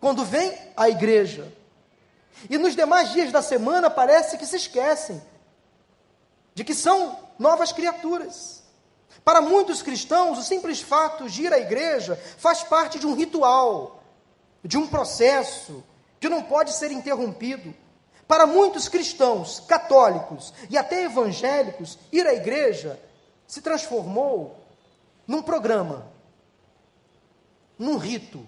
quando 0.00 0.24
vem 0.24 0.56
à 0.76 0.88
igreja. 0.88 1.52
E 2.48 2.56
nos 2.56 2.74
demais 2.74 3.12
dias 3.12 3.32
da 3.32 3.42
semana 3.42 3.90
parece 3.90 4.38
que 4.38 4.46
se 4.46 4.56
esquecem 4.56 5.20
de 6.54 6.64
que 6.64 6.74
são 6.74 7.18
novas 7.38 7.72
criaturas. 7.72 8.62
Para 9.24 9.42
muitos 9.42 9.82
cristãos, 9.82 10.38
o 10.38 10.42
simples 10.42 10.80
fato 10.80 11.28
de 11.28 11.42
ir 11.42 11.52
à 11.52 11.58
igreja 11.58 12.16
faz 12.38 12.62
parte 12.62 12.98
de 12.98 13.06
um 13.06 13.14
ritual, 13.14 13.97
de 14.64 14.76
um 14.76 14.86
processo 14.86 15.84
que 16.20 16.28
não 16.28 16.42
pode 16.42 16.72
ser 16.72 16.90
interrompido. 16.90 17.74
Para 18.26 18.46
muitos 18.46 18.88
cristãos, 18.88 19.60
católicos 19.60 20.52
e 20.68 20.76
até 20.76 21.04
evangélicos, 21.04 21.98
ir 22.12 22.26
à 22.26 22.34
igreja 22.34 23.00
se 23.46 23.62
transformou 23.62 24.56
num 25.26 25.42
programa, 25.42 26.06
num 27.78 27.96
rito. 27.96 28.46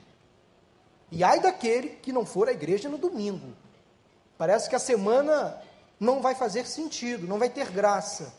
E 1.10 1.24
ai 1.24 1.40
daquele 1.40 1.88
que 1.88 2.12
não 2.12 2.26
for 2.26 2.48
à 2.48 2.52
igreja 2.52 2.88
no 2.88 2.98
domingo. 2.98 3.54
Parece 4.36 4.68
que 4.68 4.76
a 4.76 4.78
semana 4.78 5.60
não 5.98 6.20
vai 6.20 6.34
fazer 6.34 6.66
sentido, 6.66 7.26
não 7.26 7.38
vai 7.38 7.48
ter 7.48 7.70
graça. 7.70 8.32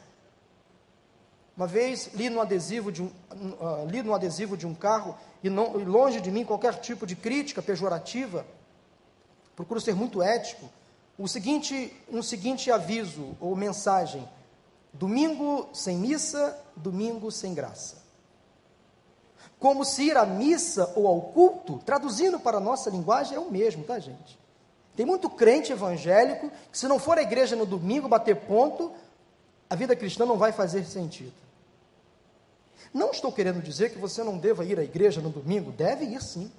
Uma 1.55 1.67
vez 1.67 2.11
li 2.13 2.29
no 2.29 2.41
adesivo 2.41 2.91
de 2.91 3.03
um, 3.03 3.07
uh, 3.07 3.85
li 3.87 4.01
no 4.01 4.15
adesivo 4.15 4.55
de 4.55 4.65
um 4.65 4.73
carro, 4.73 5.15
e, 5.43 5.49
não, 5.49 5.79
e 5.79 5.85
longe 5.85 6.21
de 6.21 6.31
mim 6.31 6.45
qualquer 6.45 6.79
tipo 6.79 7.05
de 7.05 7.15
crítica 7.15 7.61
pejorativa, 7.61 8.45
procuro 9.55 9.81
ser 9.81 9.95
muito 9.95 10.21
ético, 10.21 10.69
o 11.17 11.27
seguinte, 11.27 11.95
um 12.11 12.21
seguinte 12.21 12.71
aviso 12.71 13.35
ou 13.39 13.55
mensagem: 13.55 14.27
domingo 14.93 15.69
sem 15.73 15.97
missa, 15.97 16.57
domingo 16.75 17.31
sem 17.31 17.53
graça. 17.53 18.01
Como 19.59 19.85
se 19.85 20.03
ir 20.03 20.17
à 20.17 20.25
missa 20.25 20.91
ou 20.95 21.07
ao 21.07 21.21
culto, 21.21 21.79
traduzindo 21.85 22.39
para 22.39 22.57
a 22.57 22.61
nossa 22.61 22.89
linguagem, 22.89 23.37
é 23.37 23.39
o 23.39 23.51
mesmo, 23.51 23.83
tá, 23.83 23.99
gente? 23.99 24.39
Tem 24.95 25.05
muito 25.05 25.29
crente 25.29 25.71
evangélico 25.71 26.51
que, 26.71 26.77
se 26.77 26.87
não 26.87 26.97
for 26.97 27.17
à 27.17 27.21
igreja 27.21 27.55
no 27.55 27.65
domingo 27.65 28.07
bater 28.07 28.35
ponto, 28.35 28.91
a 29.69 29.75
vida 29.75 29.95
cristã 29.95 30.25
não 30.25 30.37
vai 30.37 30.51
fazer 30.51 30.83
sentido. 30.85 31.33
Não 32.93 33.11
estou 33.11 33.31
querendo 33.31 33.61
dizer 33.61 33.91
que 33.91 33.97
você 33.97 34.23
não 34.23 34.37
deva 34.37 34.65
ir 34.65 34.79
à 34.79 34.83
igreja 34.83 35.21
no 35.21 35.29
domingo, 35.29 35.71
deve 35.71 36.05
ir 36.05 36.21
sim. 36.21 36.51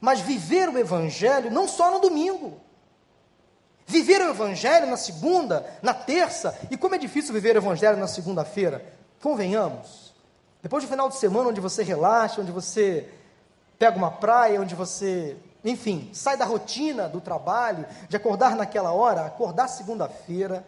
Mas 0.00 0.20
viver 0.20 0.68
o 0.68 0.78
evangelho 0.78 1.50
não 1.50 1.68
só 1.68 1.90
no 1.90 2.00
domingo. 2.00 2.60
Viver 3.86 4.20
o 4.22 4.30
evangelho 4.30 4.86
na 4.86 4.96
segunda, 4.96 5.66
na 5.82 5.92
terça, 5.92 6.58
e 6.70 6.76
como 6.76 6.94
é 6.94 6.98
difícil 6.98 7.34
viver 7.34 7.56
o 7.56 7.58
evangelho 7.58 7.98
na 7.98 8.06
segunda-feira, 8.06 8.84
convenhamos. 9.20 10.14
Depois 10.62 10.84
do 10.84 10.88
final 10.88 11.08
de 11.08 11.16
semana 11.16 11.50
onde 11.50 11.60
você 11.60 11.82
relaxa, 11.82 12.40
onde 12.40 12.52
você 12.52 13.08
pega 13.78 13.96
uma 13.96 14.10
praia, 14.10 14.60
onde 14.60 14.74
você 14.74 15.36
enfim, 15.64 16.10
sai 16.12 16.36
da 16.36 16.44
rotina 16.44 17.08
do 17.08 17.20
trabalho, 17.20 17.86
de 18.08 18.16
acordar 18.16 18.56
naquela 18.56 18.92
hora, 18.92 19.24
acordar 19.24 19.68
segunda-feira, 19.68 20.64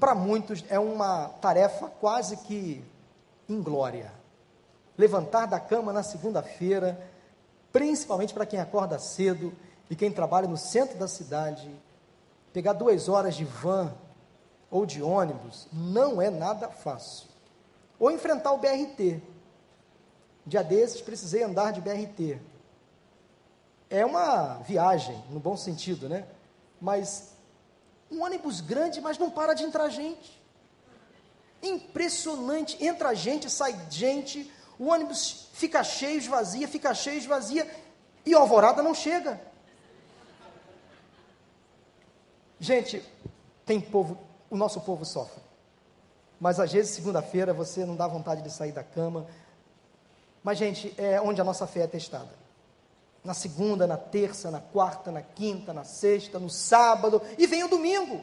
para 0.00 0.14
muitos 0.14 0.64
é 0.68 0.78
uma 0.78 1.28
tarefa 1.40 1.88
quase 1.88 2.36
que 2.38 2.84
inglória. 3.48 4.12
Levantar 4.96 5.46
da 5.46 5.60
cama 5.60 5.92
na 5.92 6.02
segunda-feira, 6.02 6.98
principalmente 7.72 8.32
para 8.32 8.46
quem 8.46 8.60
acorda 8.60 8.98
cedo 8.98 9.52
e 9.90 9.96
quem 9.96 10.10
trabalha 10.10 10.48
no 10.48 10.56
centro 10.56 10.98
da 10.98 11.08
cidade, 11.08 11.70
pegar 12.52 12.72
duas 12.72 13.08
horas 13.08 13.34
de 13.34 13.44
van 13.44 13.92
ou 14.70 14.86
de 14.86 15.02
ônibus, 15.02 15.68
não 15.72 16.20
é 16.20 16.30
nada 16.30 16.68
fácil. 16.68 17.28
Ou 17.98 18.10
enfrentar 18.10 18.52
o 18.52 18.58
BRT. 18.58 19.22
Dia 20.46 20.62
desses 20.62 21.00
precisei 21.00 21.42
andar 21.42 21.72
de 21.72 21.80
BRT 21.80 22.40
é 23.94 24.04
uma 24.04 24.54
viagem, 24.66 25.16
no 25.30 25.38
bom 25.38 25.56
sentido, 25.56 26.08
né? 26.08 26.26
Mas 26.80 27.33
um 28.10 28.22
ônibus 28.22 28.60
grande, 28.60 29.00
mas 29.00 29.18
não 29.18 29.30
para 29.30 29.54
de 29.54 29.64
entrar 29.64 29.88
gente. 29.88 30.40
Impressionante, 31.62 32.82
entra 32.84 33.14
gente, 33.14 33.50
sai 33.50 33.78
gente, 33.90 34.50
o 34.78 34.86
ônibus 34.86 35.48
fica 35.52 35.82
cheio, 35.82 36.18
esvazia, 36.18 36.68
fica 36.68 36.94
cheio, 36.94 37.18
esvazia, 37.18 37.68
e 38.24 38.34
a 38.34 38.38
alvorada 38.38 38.82
não 38.82 38.94
chega. 38.94 39.40
Gente, 42.60 43.02
tem 43.64 43.80
povo, 43.80 44.18
o 44.50 44.56
nosso 44.56 44.80
povo 44.80 45.04
sofre. 45.04 45.42
Mas 46.40 46.60
às 46.60 46.72
vezes, 46.72 46.94
segunda-feira, 46.94 47.52
você 47.54 47.84
não 47.84 47.96
dá 47.96 48.06
vontade 48.06 48.42
de 48.42 48.50
sair 48.50 48.72
da 48.72 48.82
cama. 48.82 49.26
Mas, 50.42 50.58
gente, 50.58 50.94
é 50.98 51.20
onde 51.20 51.40
a 51.40 51.44
nossa 51.44 51.66
fé 51.66 51.80
é 51.80 51.86
testada 51.86 52.43
na 53.24 53.32
segunda, 53.32 53.86
na 53.86 53.96
terça, 53.96 54.50
na 54.50 54.60
quarta, 54.60 55.10
na 55.10 55.22
quinta, 55.22 55.72
na 55.72 55.82
sexta, 55.82 56.38
no 56.38 56.50
sábado 56.50 57.22
e 57.38 57.46
vem 57.46 57.64
o 57.64 57.68
domingo. 57.68 58.22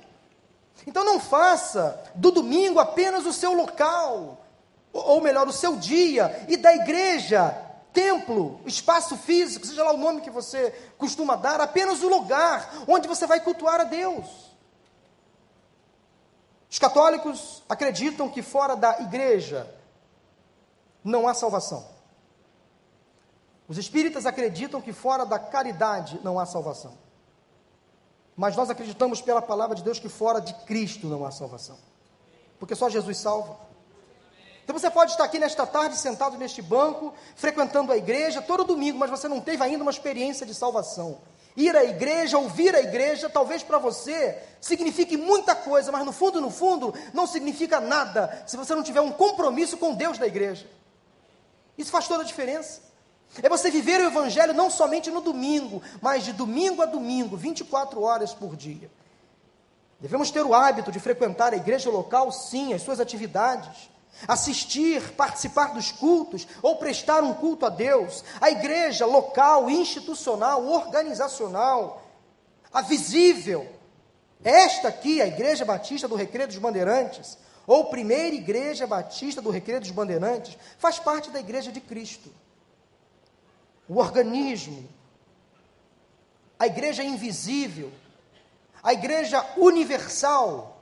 Então 0.85 1.03
não 1.03 1.19
faça 1.19 2.01
do 2.13 2.31
domingo 2.31 2.79
apenas 2.79 3.25
o 3.25 3.33
seu 3.33 3.53
local, 3.53 4.45
ou 4.93 5.19
melhor, 5.19 5.47
o 5.47 5.53
seu 5.53 5.75
dia, 5.75 6.45
e 6.47 6.55
da 6.55 6.73
igreja, 6.75 7.49
templo, 7.91 8.59
espaço 8.65 9.17
físico, 9.17 9.65
seja 9.65 9.83
lá 9.83 9.93
o 9.93 9.97
nome 9.97 10.21
que 10.21 10.29
você 10.29 10.71
costuma 10.97 11.35
dar, 11.35 11.59
apenas 11.59 12.03
o 12.03 12.09
lugar 12.09 12.71
onde 12.87 13.07
você 13.07 13.25
vai 13.25 13.39
cultuar 13.39 13.81
a 13.81 13.85
Deus. 13.85 14.51
Os 16.69 16.79
católicos 16.79 17.63
acreditam 17.67 18.29
que 18.29 18.41
fora 18.41 18.75
da 18.75 19.01
igreja 19.01 19.69
não 21.03 21.27
há 21.27 21.33
salvação. 21.33 21.90
Os 23.71 23.77
espíritas 23.77 24.25
acreditam 24.25 24.81
que 24.81 24.91
fora 24.91 25.25
da 25.25 25.39
caridade 25.39 26.19
não 26.25 26.37
há 26.37 26.45
salvação. 26.45 26.91
Mas 28.35 28.53
nós 28.53 28.69
acreditamos 28.69 29.21
pela 29.21 29.41
palavra 29.41 29.73
de 29.77 29.81
Deus 29.81 29.97
que 29.97 30.09
fora 30.09 30.41
de 30.41 30.53
Cristo 30.65 31.07
não 31.07 31.25
há 31.25 31.31
salvação. 31.31 31.77
Porque 32.59 32.75
só 32.75 32.89
Jesus 32.89 33.17
salva. 33.17 33.57
Então 34.65 34.77
você 34.77 34.89
pode 34.89 35.11
estar 35.11 35.23
aqui 35.23 35.39
nesta 35.39 35.65
tarde, 35.65 35.95
sentado 35.95 36.37
neste 36.37 36.61
banco, 36.61 37.13
frequentando 37.33 37.93
a 37.93 37.97
igreja 37.97 38.41
todo 38.41 38.65
domingo, 38.65 38.99
mas 38.99 39.09
você 39.09 39.29
não 39.29 39.39
teve 39.39 39.63
ainda 39.63 39.83
uma 39.83 39.91
experiência 39.91 40.45
de 40.45 40.53
salvação. 40.53 41.19
Ir 41.55 41.73
à 41.73 41.85
igreja, 41.85 42.37
ouvir 42.37 42.75
a 42.75 42.81
igreja, 42.81 43.29
talvez 43.29 43.63
para 43.63 43.77
você 43.77 44.37
signifique 44.59 45.15
muita 45.15 45.55
coisa, 45.55 45.93
mas 45.93 46.05
no 46.05 46.11
fundo, 46.11 46.41
no 46.41 46.51
fundo, 46.51 46.93
não 47.13 47.25
significa 47.25 47.79
nada 47.79 48.43
se 48.45 48.57
você 48.57 48.75
não 48.75 48.83
tiver 48.83 48.99
um 48.99 49.13
compromisso 49.13 49.77
com 49.77 49.93
Deus 49.93 50.17
da 50.17 50.27
igreja. 50.27 50.69
Isso 51.77 51.89
faz 51.89 52.05
toda 52.05 52.23
a 52.23 52.25
diferença. 52.25 52.90
É 53.41 53.47
você 53.47 53.71
viver 53.71 54.01
o 54.01 54.07
Evangelho 54.07 54.53
não 54.53 54.69
somente 54.69 55.09
no 55.09 55.21
domingo, 55.21 55.81
mas 56.01 56.25
de 56.25 56.33
domingo 56.33 56.81
a 56.81 56.85
domingo, 56.85 57.37
24 57.37 58.01
horas 58.01 58.33
por 58.33 58.55
dia. 58.55 58.91
Devemos 59.99 60.31
ter 60.31 60.41
o 60.41 60.53
hábito 60.53 60.91
de 60.91 60.99
frequentar 60.99 61.53
a 61.53 61.57
igreja 61.57 61.89
local, 61.89 62.31
sim, 62.31 62.73
as 62.73 62.81
suas 62.81 62.99
atividades, 62.99 63.89
assistir, 64.27 65.13
participar 65.13 65.73
dos 65.73 65.91
cultos 65.91 66.47
ou 66.61 66.75
prestar 66.75 67.23
um 67.23 67.33
culto 67.33 67.65
a 67.65 67.69
Deus, 67.69 68.23
a 68.41 68.49
igreja 68.49 69.05
local, 69.05 69.69
institucional, 69.69 70.65
organizacional, 70.65 72.01
a 72.73 72.81
visível. 72.81 73.67
Esta 74.43 74.87
aqui, 74.87 75.21
a 75.21 75.27
Igreja 75.27 75.63
Batista 75.63 76.07
do 76.07 76.15
Recreio 76.15 76.47
dos 76.47 76.57
Bandeirantes, 76.57 77.37
ou 77.67 77.85
Primeira 77.85 78.35
Igreja 78.35 78.87
Batista 78.87 79.39
do 79.41 79.51
Recreio 79.51 79.81
dos 79.81 79.91
Bandeirantes, 79.91 80.57
faz 80.79 80.97
parte 80.97 81.29
da 81.29 81.39
Igreja 81.39 81.71
de 81.71 81.79
Cristo. 81.79 82.31
O 83.91 83.99
organismo, 83.99 84.87
a 86.57 86.65
igreja 86.65 87.03
invisível, 87.03 87.91
a 88.81 88.93
igreja 88.93 89.45
universal, 89.57 90.81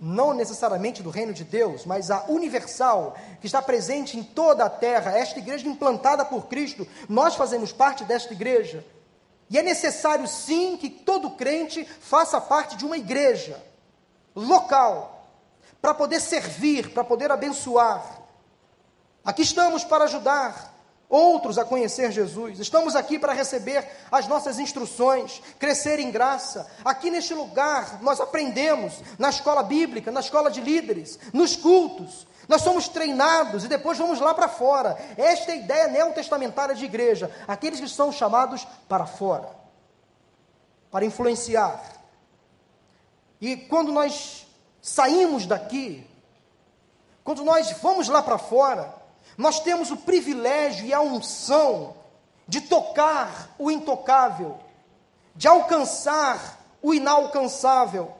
não 0.00 0.32
necessariamente 0.32 1.02
do 1.02 1.10
reino 1.10 1.34
de 1.34 1.44
Deus, 1.44 1.84
mas 1.84 2.10
a 2.10 2.24
universal, 2.30 3.14
que 3.42 3.46
está 3.46 3.60
presente 3.60 4.16
em 4.16 4.22
toda 4.22 4.64
a 4.64 4.70
terra, 4.70 5.18
esta 5.18 5.38
igreja 5.38 5.68
implantada 5.68 6.24
por 6.24 6.46
Cristo, 6.46 6.88
nós 7.10 7.34
fazemos 7.34 7.72
parte 7.72 8.04
desta 8.04 8.32
igreja. 8.32 8.82
E 9.50 9.58
é 9.58 9.62
necessário 9.62 10.26
sim 10.26 10.78
que 10.78 10.88
todo 10.88 11.32
crente 11.32 11.84
faça 11.84 12.40
parte 12.40 12.74
de 12.74 12.86
uma 12.86 12.96
igreja 12.96 13.62
local, 14.34 15.28
para 15.82 15.92
poder 15.92 16.20
servir, 16.20 16.94
para 16.94 17.04
poder 17.04 17.30
abençoar. 17.30 18.22
Aqui 19.22 19.42
estamos 19.42 19.84
para 19.84 20.04
ajudar, 20.04 20.71
outros 21.12 21.58
a 21.58 21.64
conhecer 21.64 22.10
Jesus. 22.10 22.58
Estamos 22.58 22.96
aqui 22.96 23.18
para 23.18 23.34
receber 23.34 23.86
as 24.10 24.26
nossas 24.26 24.58
instruções, 24.58 25.42
crescer 25.58 26.00
em 26.00 26.10
graça. 26.10 26.66
Aqui 26.82 27.10
neste 27.10 27.34
lugar 27.34 28.02
nós 28.02 28.18
aprendemos 28.18 28.94
na 29.18 29.28
escola 29.28 29.62
bíblica, 29.62 30.10
na 30.10 30.20
escola 30.20 30.50
de 30.50 30.62
líderes, 30.62 31.18
nos 31.34 31.54
cultos. 31.54 32.26
Nós 32.48 32.62
somos 32.62 32.88
treinados 32.88 33.64
e 33.64 33.68
depois 33.68 33.98
vamos 33.98 34.20
lá 34.20 34.32
para 34.32 34.48
fora. 34.48 34.96
Esta 35.18 35.52
é 35.52 35.54
a 35.54 35.58
ideia 35.58 35.88
neotestamentária 35.88 36.74
de 36.74 36.86
igreja. 36.86 37.30
Aqueles 37.46 37.78
que 37.78 37.88
são 37.88 38.10
chamados 38.10 38.66
para 38.88 39.04
fora, 39.04 39.50
para 40.90 41.04
influenciar. 41.04 41.78
E 43.38 43.56
quando 43.56 43.92
nós 43.92 44.46
saímos 44.80 45.44
daqui, 45.44 46.08
quando 47.22 47.44
nós 47.44 47.70
vamos 47.82 48.08
lá 48.08 48.22
para 48.22 48.38
fora, 48.38 49.01
nós 49.36 49.60
temos 49.60 49.90
o 49.90 49.96
privilégio 49.96 50.86
e 50.86 50.92
a 50.92 51.00
unção 51.00 51.94
de 52.46 52.60
tocar 52.60 53.54
o 53.58 53.70
intocável, 53.70 54.58
de 55.34 55.48
alcançar 55.48 56.60
o 56.82 56.92
inalcançável. 56.92 58.12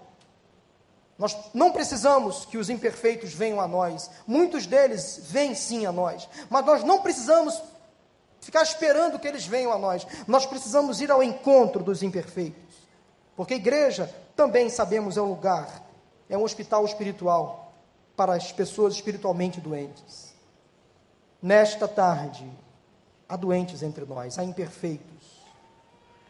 Nós 1.19 1.37
não 1.53 1.71
precisamos 1.71 2.45
que 2.47 2.57
os 2.57 2.71
imperfeitos 2.71 3.33
venham 3.33 3.61
a 3.61 3.69
nós, 3.69 4.11
muitos 4.27 4.67
deles 4.67 5.21
vêm 5.23 5.55
sim 5.55 5.87
a 5.87 5.93
nós, 5.93 6.29
mas 6.49 6.65
nós 6.65 6.83
não 6.83 7.01
precisamos 7.01 7.63
ficar 8.41 8.63
esperando 8.63 9.19
que 9.19 9.29
eles 9.29 9.47
venham 9.47 9.73
a 9.73 9.79
nós, 9.79 10.07
nós 10.27 10.47
precisamos 10.47 11.01
ir 11.01 11.11
ao 11.11 11.23
encontro 11.23 11.83
dos 11.83 12.03
imperfeitos, 12.03 12.75
porque 13.37 13.55
a 13.55 13.57
igreja 13.57 14.13
também 14.35 14.69
sabemos 14.69 15.17
é 15.17 15.23
um 15.23 15.29
lugar, 15.29 15.85
é 16.29 16.37
um 16.37 16.43
hospital 16.43 16.85
espiritual 16.85 17.73
para 18.17 18.35
as 18.35 18.51
pessoas 18.51 18.95
espiritualmente 18.95 19.61
doentes. 19.61 20.32
Nesta 21.43 21.89
tarde, 21.89 22.49
há 23.29 23.35
doentes 23.35 23.83
entre 23.83 24.05
nós, 24.05 24.39
há 24.39 24.45
imperfeitos. 24.45 25.43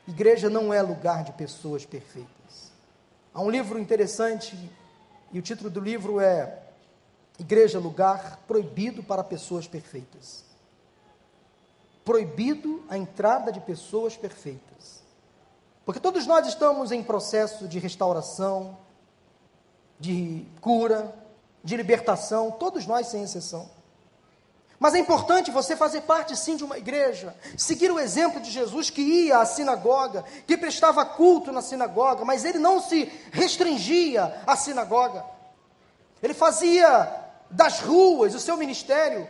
Igreja 0.09 0.49
não 0.49 0.73
é 0.73 0.81
lugar 0.81 1.23
de 1.23 1.33
pessoas 1.33 1.85
perfeitas. 1.85 2.73
Há 3.35 3.43
um 3.43 3.51
livro 3.51 3.79
interessante, 3.79 4.57
e 5.31 5.39
o 5.39 5.43
título 5.43 5.69
do 5.69 5.81
livro 5.81 6.19
é 6.19 6.61
Igreja, 7.39 7.79
lugar 7.79 8.39
proibido 8.47 9.03
para 9.03 9.23
pessoas 9.23 9.67
perfeitas. 9.67 10.45
Proibido 12.05 12.83
a 12.89 12.97
entrada 12.97 13.53
de 13.53 13.61
pessoas 13.61 14.17
perfeitas. 14.17 15.03
Porque 15.85 16.01
todos 16.01 16.27
nós 16.27 16.47
estamos 16.47 16.91
em 16.91 17.03
processo 17.03 17.69
de 17.69 17.79
restauração, 17.79 18.79
de 20.01 20.47
cura, 20.61 21.15
de 21.63 21.77
libertação, 21.77 22.51
todos 22.51 22.87
nós 22.87 23.09
sem 23.09 23.23
exceção. 23.23 23.82
Mas 24.83 24.95
é 24.95 24.99
importante 24.99 25.53
você 25.53 25.77
fazer 25.77 26.01
parte 26.01 26.37
sim 26.37 26.57
de 26.57 26.65
uma 26.65 26.77
igreja, 26.77 27.37
seguir 27.57 27.93
o 27.93 28.01
exemplo 28.01 28.41
de 28.41 28.51
Jesus 28.51 28.91
que 28.91 29.01
ia 29.01 29.39
à 29.39 29.47
sinagoga, 29.47 30.25
que 30.45 30.57
prestava 30.57 31.07
culto 31.07 31.53
na 31.53 31.63
sinagoga, 31.63 32.25
mas 32.25 32.45
ele 32.45 32.59
não 32.59 32.83
se 32.83 33.05
restringia 33.31 34.43
à 34.45 34.57
sinagoga. 34.57 35.25
Ele 36.21 36.35
fazia 36.35 37.09
das 37.49 37.79
ruas 37.79 38.35
o 38.35 38.41
seu 38.41 38.57
ministério. 38.57 39.29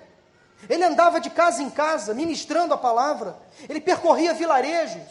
Ele 0.71 0.85
andava 0.85 1.21
de 1.21 1.29
casa 1.29 1.63
em 1.63 1.69
casa 1.69 2.15
ministrando 2.15 2.73
a 2.73 2.79
palavra. 2.79 3.37
Ele 3.69 3.79
percorria 3.79 4.33
vilarejos. 4.33 5.03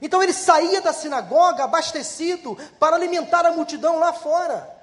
Então 0.00 0.22
ele 0.22 0.32
saía 0.32 0.80
da 0.80 0.92
sinagoga 0.92 1.64
abastecido 1.64 2.56
para 2.78 2.94
alimentar 2.94 3.44
a 3.44 3.50
multidão 3.50 3.98
lá 3.98 4.12
fora. 4.12 4.77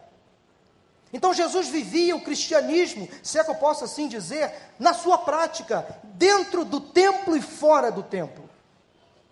Então 1.15 1.34
Jesus 1.34 1.69
vivia 1.69 2.13
o 2.13 2.19
cristianismo, 2.19 3.08
se 3.23 3.39
é 3.39 3.43
que 3.45 3.49
eu 3.49 3.56
posso 3.56 3.86
assim 3.86 4.06
dizer, 4.06 4.54
na 4.78 4.93
sua 4.93 5.17
prática, 5.17 5.97
dentro 6.04 6.65
do 6.65 6.82
templo 6.82 7.38
e 7.38 7.41
fora 7.41 7.89
do 7.89 8.04
templo. 8.04 8.49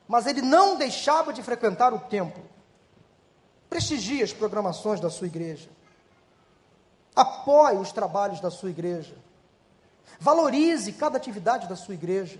Mas 0.07 0.25
ele 0.25 0.41
não 0.41 0.77
deixava 0.77 1.33
de 1.33 1.43
frequentar 1.43 1.93
o 1.93 1.99
templo. 1.99 2.41
Prestigie 3.69 4.23
as 4.23 4.31
programações 4.31 5.01
da 5.01 5.09
sua 5.09 5.27
igreja. 5.27 5.69
Apoie 7.13 7.75
os 7.75 7.91
trabalhos 7.91 8.39
da 8.39 8.49
sua 8.49 8.69
igreja. 8.69 9.17
Valorize 10.21 10.93
cada 10.93 11.17
atividade 11.17 11.67
da 11.67 11.75
sua 11.75 11.95
igreja. 11.95 12.39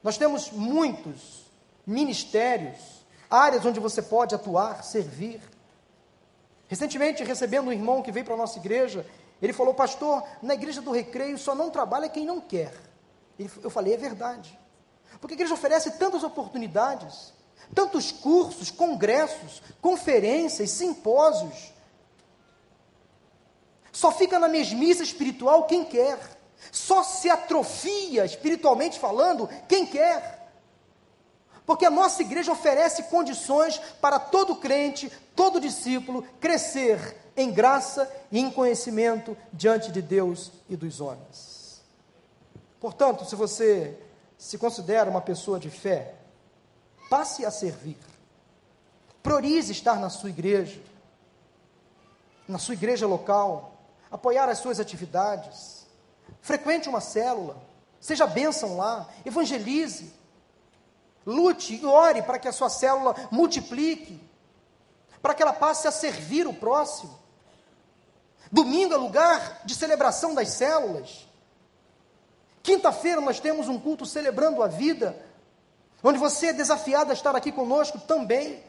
Nós 0.00 0.16
temos 0.16 0.52
muitos 0.52 1.50
ministérios, 1.84 3.04
áreas 3.28 3.66
onde 3.66 3.80
você 3.80 4.00
pode 4.00 4.32
atuar, 4.32 4.84
servir. 4.84 5.40
Recentemente, 6.68 7.24
recebendo 7.24 7.68
um 7.68 7.72
irmão 7.72 8.02
que 8.02 8.12
veio 8.12 8.24
para 8.24 8.34
a 8.34 8.38
nossa 8.38 8.58
igreja, 8.58 9.06
ele 9.40 9.52
falou, 9.52 9.74
pastor, 9.74 10.22
na 10.40 10.54
igreja 10.54 10.80
do 10.80 10.92
recreio 10.92 11.36
só 11.36 11.54
não 11.54 11.70
trabalha 11.70 12.08
quem 12.08 12.24
não 12.24 12.40
quer. 12.40 12.72
Eu 13.62 13.70
falei, 13.70 13.94
é 13.94 13.96
verdade. 13.96 14.58
Porque 15.20 15.34
a 15.34 15.36
igreja 15.36 15.54
oferece 15.54 15.92
tantas 15.92 16.22
oportunidades, 16.22 17.32
tantos 17.74 18.12
cursos, 18.12 18.70
congressos, 18.70 19.62
conferências, 19.80 20.70
simpósios. 20.70 21.72
Só 23.90 24.10
fica 24.10 24.38
na 24.38 24.48
mesmice 24.48 25.02
espiritual 25.02 25.64
quem 25.64 25.84
quer. 25.84 26.18
Só 26.70 27.02
se 27.02 27.28
atrofia 27.28 28.24
espiritualmente 28.24 28.98
falando 28.98 29.48
quem 29.68 29.84
quer. 29.84 30.41
Porque 31.64 31.86
a 31.86 31.90
nossa 31.90 32.22
igreja 32.22 32.52
oferece 32.52 33.04
condições 33.04 33.78
para 34.00 34.18
todo 34.18 34.56
crente, 34.56 35.10
todo 35.34 35.60
discípulo 35.60 36.24
crescer 36.40 37.16
em 37.36 37.50
graça 37.50 38.10
e 38.30 38.38
em 38.38 38.50
conhecimento 38.50 39.36
diante 39.52 39.90
de 39.90 40.02
Deus 40.02 40.50
e 40.68 40.76
dos 40.76 41.00
homens. 41.00 41.80
Portanto, 42.80 43.24
se 43.24 43.36
você 43.36 43.98
se 44.36 44.58
considera 44.58 45.08
uma 45.08 45.20
pessoa 45.20 45.58
de 45.58 45.70
fé, 45.70 46.14
passe 47.08 47.44
a 47.44 47.50
servir. 47.50 47.98
Priorize 49.22 49.70
estar 49.70 50.00
na 50.00 50.10
sua 50.10 50.30
igreja, 50.30 50.80
na 52.48 52.58
sua 52.58 52.74
igreja 52.74 53.06
local, 53.06 53.72
apoiar 54.10 54.48
as 54.48 54.58
suas 54.58 54.80
atividades. 54.80 55.86
Frequente 56.40 56.88
uma 56.88 57.00
célula, 57.00 57.56
seja 58.00 58.26
bênção 58.26 58.76
lá, 58.76 59.08
evangelize 59.24 60.12
Lute 61.24 61.74
e 61.80 61.86
ore 61.86 62.22
para 62.22 62.38
que 62.38 62.48
a 62.48 62.52
sua 62.52 62.68
célula 62.68 63.14
multiplique, 63.30 64.20
para 65.20 65.34
que 65.34 65.42
ela 65.42 65.52
passe 65.52 65.86
a 65.86 65.92
servir 65.92 66.46
o 66.46 66.54
próximo. 66.54 67.16
Domingo 68.50 68.92
é 68.92 68.96
lugar 68.96 69.62
de 69.64 69.74
celebração 69.74 70.34
das 70.34 70.48
células. 70.48 71.28
Quinta-feira 72.62 73.20
nós 73.20 73.40
temos 73.40 73.68
um 73.68 73.78
culto 73.78 74.04
celebrando 74.04 74.62
a 74.62 74.66
vida, 74.66 75.16
onde 76.02 76.18
você 76.18 76.48
é 76.48 76.52
desafiado 76.52 77.10
a 77.10 77.14
estar 77.14 77.34
aqui 77.36 77.52
conosco 77.52 77.98
também. 78.00 78.62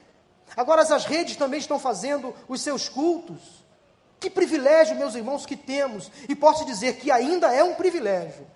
Agora 0.55 0.81
as 0.81 1.05
redes 1.05 1.35
também 1.35 1.59
estão 1.59 1.79
fazendo 1.79 2.35
os 2.47 2.61
seus 2.61 2.87
cultos. 2.87 3.63
Que 4.19 4.29
privilégio, 4.29 4.95
meus 4.95 5.15
irmãos, 5.15 5.45
que 5.45 5.57
temos. 5.57 6.09
E 6.29 6.35
posso 6.35 6.65
dizer 6.65 6.97
que 6.97 7.11
ainda 7.11 7.53
é 7.53 7.63
um 7.63 7.73
privilégio 7.73 8.47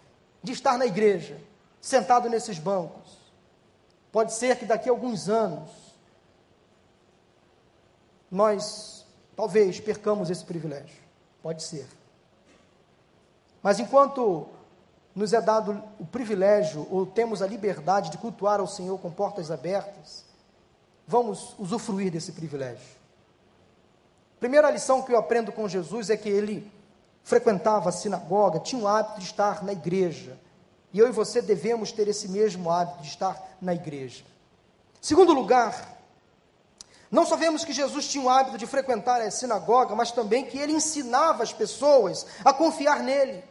de 0.42 0.54
estar 0.54 0.78
na 0.78 0.86
igreja, 0.86 1.42
sentado 1.82 2.30
nesses 2.30 2.58
bancos 2.60 3.27
Pode 4.18 4.34
ser 4.34 4.58
que 4.58 4.66
daqui 4.66 4.90
a 4.90 4.92
alguns 4.92 5.30
anos 5.30 5.70
nós 8.32 9.06
talvez 9.36 9.80
percamos 9.80 10.32
esse 10.32 10.44
privilégio. 10.44 10.98
Pode 11.40 11.62
ser. 11.62 11.88
Mas 13.62 13.80
enquanto 13.80 14.48
nos 15.14 15.34
é 15.34 15.40
dado 15.40 15.84
o 16.00 16.06
privilégio 16.08 16.88
ou 16.90 17.06
temos 17.06 17.44
a 17.44 17.46
liberdade 17.46 18.10
de 18.10 18.18
cultuar 18.18 18.60
ao 18.60 18.66
Senhor 18.66 18.98
com 18.98 19.12
portas 19.12 19.52
abertas, 19.52 20.26
vamos 21.06 21.54
usufruir 21.60 22.12
desse 22.12 22.32
privilégio. 22.32 22.98
Primeira 24.40 24.72
lição 24.72 25.04
que 25.04 25.14
eu 25.14 25.20
aprendo 25.20 25.52
com 25.52 25.70
Jesus 25.70 26.10
é 26.10 26.18
que 26.18 26.28
ele 26.28 26.72
frequentava 27.24 27.90
a 27.90 27.92
sinagoga, 27.92 28.62
tinha 28.62 28.82
o 28.82 28.88
hábito 28.88 29.20
de 29.20 29.26
estar 29.28 29.64
na 29.64 29.74
igreja. 29.74 30.40
E 30.94 31.00
eu 31.00 31.08
e 31.08 31.12
você 31.12 31.42
devemos 31.42 31.92
ter 31.92 32.08
esse 32.08 32.28
mesmo 32.28 32.72
hábito 32.72 33.02
de 33.02 33.10
estar 33.10 33.58
na 33.62 33.74
igreja. 33.74 34.24
Segundo 35.02 35.34
lugar, 35.34 35.98
não 37.10 37.26
só 37.26 37.36
vemos 37.36 37.64
que 37.64 37.74
Jesus 37.74 38.08
tinha 38.08 38.24
o 38.24 38.30
hábito 38.30 38.58
de 38.58 38.66
frequentar 38.66 39.22
a 39.22 39.32
sinagoga, 39.32 39.96
mas 39.96 40.12
também 40.12 40.46
que 40.46 40.58
ele 40.58 40.74
ensinava 40.74 41.44
as 41.44 41.54
pessoas 41.54 42.26
a 42.44 42.52
confiar 42.52 43.02
nele. 43.02 43.44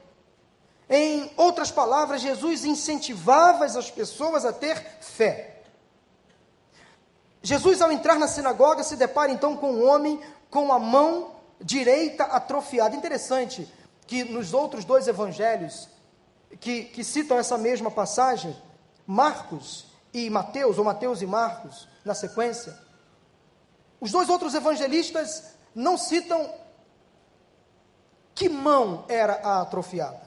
Em 0.88 1.30
outras 1.36 1.70
palavras, 1.70 2.20
Jesus 2.20 2.64
incentivava 2.64 3.64
as 3.64 3.90
pessoas 3.90 4.44
a 4.44 4.52
ter 4.52 4.76
fé. 5.00 5.62
Jesus, 7.42 7.80
ao 7.80 7.90
entrar 7.90 8.18
na 8.18 8.28
sinagoga, 8.28 8.82
se 8.82 8.96
depara 8.96 9.32
então 9.32 9.56
com 9.56 9.72
um 9.72 9.88
homem 9.88 10.20
com 10.50 10.72
a 10.72 10.78
mão 10.78 11.32
direita 11.60 12.24
atrofiada. 12.24 12.94
Interessante 12.94 13.72
que 14.06 14.24
nos 14.24 14.52
outros 14.52 14.84
dois 14.84 15.08
evangelhos 15.08 15.88
que, 16.60 16.84
que 16.84 17.04
citam 17.04 17.38
essa 17.38 17.58
mesma 17.58 17.90
passagem, 17.90 18.56
Marcos 19.06 19.86
e 20.12 20.28
Mateus, 20.30 20.78
ou 20.78 20.84
Mateus 20.84 21.22
e 21.22 21.26
Marcos, 21.26 21.88
na 22.04 22.14
sequência, 22.14 22.76
os 24.00 24.10
dois 24.10 24.28
outros 24.28 24.54
evangelistas 24.54 25.54
não 25.74 25.96
citam 25.96 26.50
que 28.34 28.48
mão 28.48 29.04
era 29.08 29.40
a 29.42 29.62
atrofiada. 29.62 30.26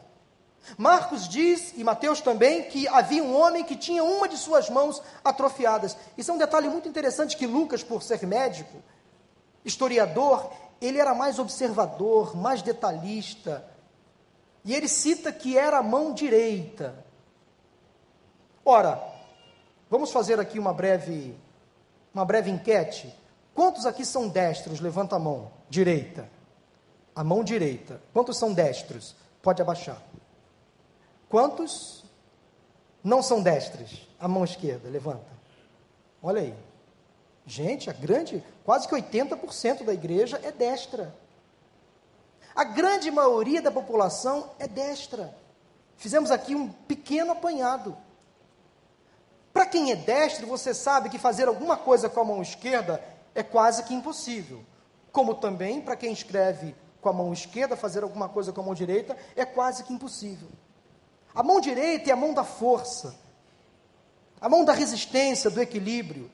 Marcos 0.77 1.27
diz, 1.27 1.73
e 1.75 1.83
Mateus 1.83 2.21
também, 2.21 2.63
que 2.63 2.87
havia 2.87 3.23
um 3.23 3.35
homem 3.35 3.63
que 3.63 3.75
tinha 3.75 4.03
uma 4.03 4.27
de 4.27 4.37
suas 4.37 4.69
mãos 4.69 5.01
atrofiadas. 5.23 5.95
Isso 6.17 6.31
é 6.31 6.33
um 6.33 6.37
detalhe 6.37 6.67
muito 6.67 6.87
interessante 6.87 7.37
que 7.37 7.47
Lucas, 7.47 7.83
por 7.83 8.03
ser 8.03 8.25
médico, 8.25 8.81
historiador, 9.63 10.51
ele 10.81 10.99
era 10.99 11.13
mais 11.13 11.39
observador, 11.39 12.35
mais 12.35 12.61
detalhista. 12.61 13.63
E 14.63 14.75
ele 14.75 14.87
cita 14.87 15.31
que 15.31 15.57
era 15.57 15.77
a 15.79 15.83
mão 15.83 16.13
direita. 16.13 17.05
Ora, 18.63 19.01
vamos 19.89 20.11
fazer 20.11 20.39
aqui 20.39 20.59
uma 20.59 20.73
breve 20.73 21.35
uma 22.13 22.25
breve 22.25 22.49
enquete. 22.49 23.13
Quantos 23.53 23.85
aqui 23.85 24.05
são 24.05 24.27
destros? 24.27 24.79
Levanta 24.79 25.15
a 25.15 25.19
mão. 25.19 25.51
Direita. 25.69 26.29
A 27.15 27.23
mão 27.23 27.43
direita. 27.43 28.01
Quantos 28.13 28.37
são 28.37 28.53
destros? 28.53 29.15
Pode 29.41 29.61
abaixar. 29.61 30.01
Quantos 31.27 32.03
não 33.03 33.21
são 33.21 33.41
destros? 33.41 34.07
A 34.19 34.27
mão 34.27 34.43
esquerda, 34.43 34.89
levanta. 34.89 35.29
Olha 36.21 36.41
aí. 36.41 36.53
Gente, 37.45 37.89
a 37.89 37.93
grande, 37.93 38.43
quase 38.63 38.87
que 38.87 38.95
80% 38.95 39.83
da 39.83 39.93
igreja 39.93 40.39
é 40.43 40.51
destra. 40.51 41.13
A 42.55 42.63
grande 42.63 43.11
maioria 43.11 43.61
da 43.61 43.71
população 43.71 44.51
é 44.59 44.67
destra. 44.67 45.35
Fizemos 45.97 46.31
aqui 46.31 46.55
um 46.55 46.69
pequeno 46.69 47.31
apanhado. 47.31 47.95
Para 49.53 49.65
quem 49.65 49.91
é 49.91 49.95
destro, 49.95 50.47
você 50.47 50.73
sabe 50.73 51.09
que 51.09 51.19
fazer 51.19 51.47
alguma 51.47 51.75
coisa 51.75 52.09
com 52.09 52.19
a 52.19 52.23
mão 52.23 52.41
esquerda 52.41 53.03
é 53.35 53.43
quase 53.43 53.83
que 53.83 53.93
impossível. 53.93 54.63
Como 55.11 55.35
também, 55.35 55.81
para 55.81 55.95
quem 55.95 56.13
escreve 56.13 56.75
com 57.01 57.09
a 57.09 57.13
mão 57.13 57.33
esquerda, 57.33 57.75
fazer 57.75 58.03
alguma 58.03 58.29
coisa 58.29 58.51
com 58.51 58.61
a 58.61 58.63
mão 58.63 58.73
direita 58.73 59.17
é 59.35 59.45
quase 59.45 59.83
que 59.83 59.93
impossível. 59.93 60.49
A 61.33 61.43
mão 61.43 61.59
direita 61.59 62.09
é 62.09 62.13
a 62.13 62.17
mão 62.17 62.33
da 62.33 62.43
força, 62.43 63.15
a 64.41 64.49
mão 64.49 64.63
da 64.63 64.73
resistência, 64.73 65.49
do 65.49 65.61
equilíbrio. 65.61 66.29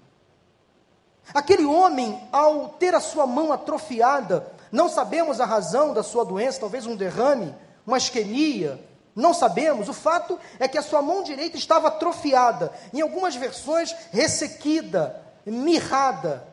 Aquele 1.33 1.65
homem, 1.65 2.27
ao 2.31 2.69
ter 2.69 2.93
a 2.93 2.99
sua 2.99 3.25
mão 3.25 3.51
atrofiada, 3.51 4.51
não 4.75 4.89
sabemos 4.89 5.39
a 5.39 5.45
razão 5.45 5.93
da 5.93 6.03
sua 6.03 6.25
doença, 6.25 6.59
talvez 6.59 6.85
um 6.85 6.97
derrame, 6.97 7.55
uma 7.87 7.97
isquemia, 7.97 8.77
não 9.15 9.33
sabemos. 9.33 9.87
O 9.87 9.93
fato 9.93 10.37
é 10.59 10.67
que 10.67 10.77
a 10.77 10.81
sua 10.81 11.01
mão 11.01 11.23
direita 11.23 11.55
estava 11.55 11.87
atrofiada, 11.87 12.73
em 12.93 12.99
algumas 12.99 13.37
versões 13.37 13.95
ressequida, 14.11 15.23
mirrada. 15.45 16.45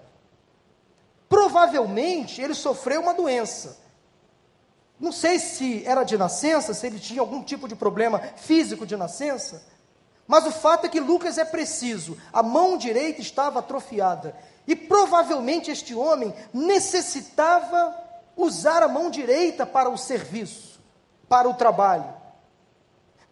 Provavelmente 1.29 2.41
ele 2.41 2.55
sofreu 2.55 3.01
uma 3.01 3.13
doença. 3.13 3.77
Não 5.01 5.11
sei 5.11 5.41
se 5.41 5.85
era 5.85 6.05
de 6.05 6.17
nascença, 6.17 6.73
se 6.73 6.87
ele 6.87 7.01
tinha 7.01 7.21
algum 7.21 7.43
tipo 7.43 7.67
de 7.67 7.75
problema 7.75 8.21
físico 8.37 8.87
de 8.87 8.97
nascença, 8.97 9.65
mas 10.29 10.47
o 10.47 10.53
fato 10.53 10.87
é 10.87 10.89
que 10.89 11.01
Lucas 11.01 11.39
é 11.39 11.45
preciso. 11.45 12.17
A 12.33 12.41
mão 12.41 12.79
direita 12.79 13.21
estava 13.21 13.59
atrofiada. 13.59 14.37
E 14.65 14.77
provavelmente 14.77 15.73
este 15.73 15.93
homem 15.93 16.33
necessitava 16.55 18.02
usar 18.37 18.83
a 18.83 18.89
mão 18.89 19.11
direita 19.11 19.67
para 19.67 19.89
o 19.89 19.99
serviço, 19.99 20.81
para 21.29 21.49
o 21.49 21.55
trabalho. 21.55 22.13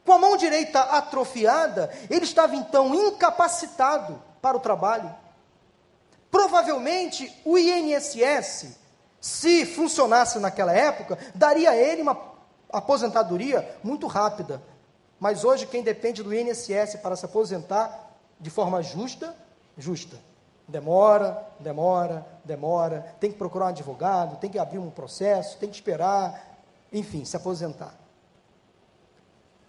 Com 0.04 0.12
a 0.12 0.18
mão 0.18 0.36
direita 0.36 0.80
atrofiada, 0.80 1.90
ele 2.08 2.24
estava 2.24 2.56
então 2.56 2.94
incapacitado 2.94 4.22
para 4.40 4.56
o 4.56 4.60
trabalho. 4.60 5.14
Provavelmente 6.30 7.40
o 7.44 7.58
INSS 7.58 8.78
se 9.20 9.66
funcionasse 9.66 10.38
naquela 10.38 10.72
época, 10.72 11.18
daria 11.34 11.70
a 11.70 11.76
ele 11.76 12.02
uma 12.02 12.18
aposentadoria 12.72 13.78
muito 13.82 14.06
rápida. 14.06 14.62
Mas 15.18 15.44
hoje, 15.44 15.66
quem 15.66 15.82
depende 15.82 16.22
do 16.22 16.34
INSS 16.34 16.96
para 17.02 17.14
se 17.14 17.26
aposentar 17.26 18.16
de 18.40 18.48
forma 18.48 18.82
justa, 18.82 19.36
justa. 19.76 20.16
Demora, 20.70 21.48
demora, 21.58 22.24
demora, 22.44 23.14
tem 23.18 23.32
que 23.32 23.36
procurar 23.36 23.66
um 23.66 23.68
advogado, 23.70 24.36
tem 24.36 24.48
que 24.48 24.58
abrir 24.58 24.78
um 24.78 24.88
processo, 24.88 25.58
tem 25.58 25.68
que 25.68 25.74
esperar, 25.74 26.58
enfim, 26.92 27.24
se 27.24 27.36
aposentar. 27.36 27.92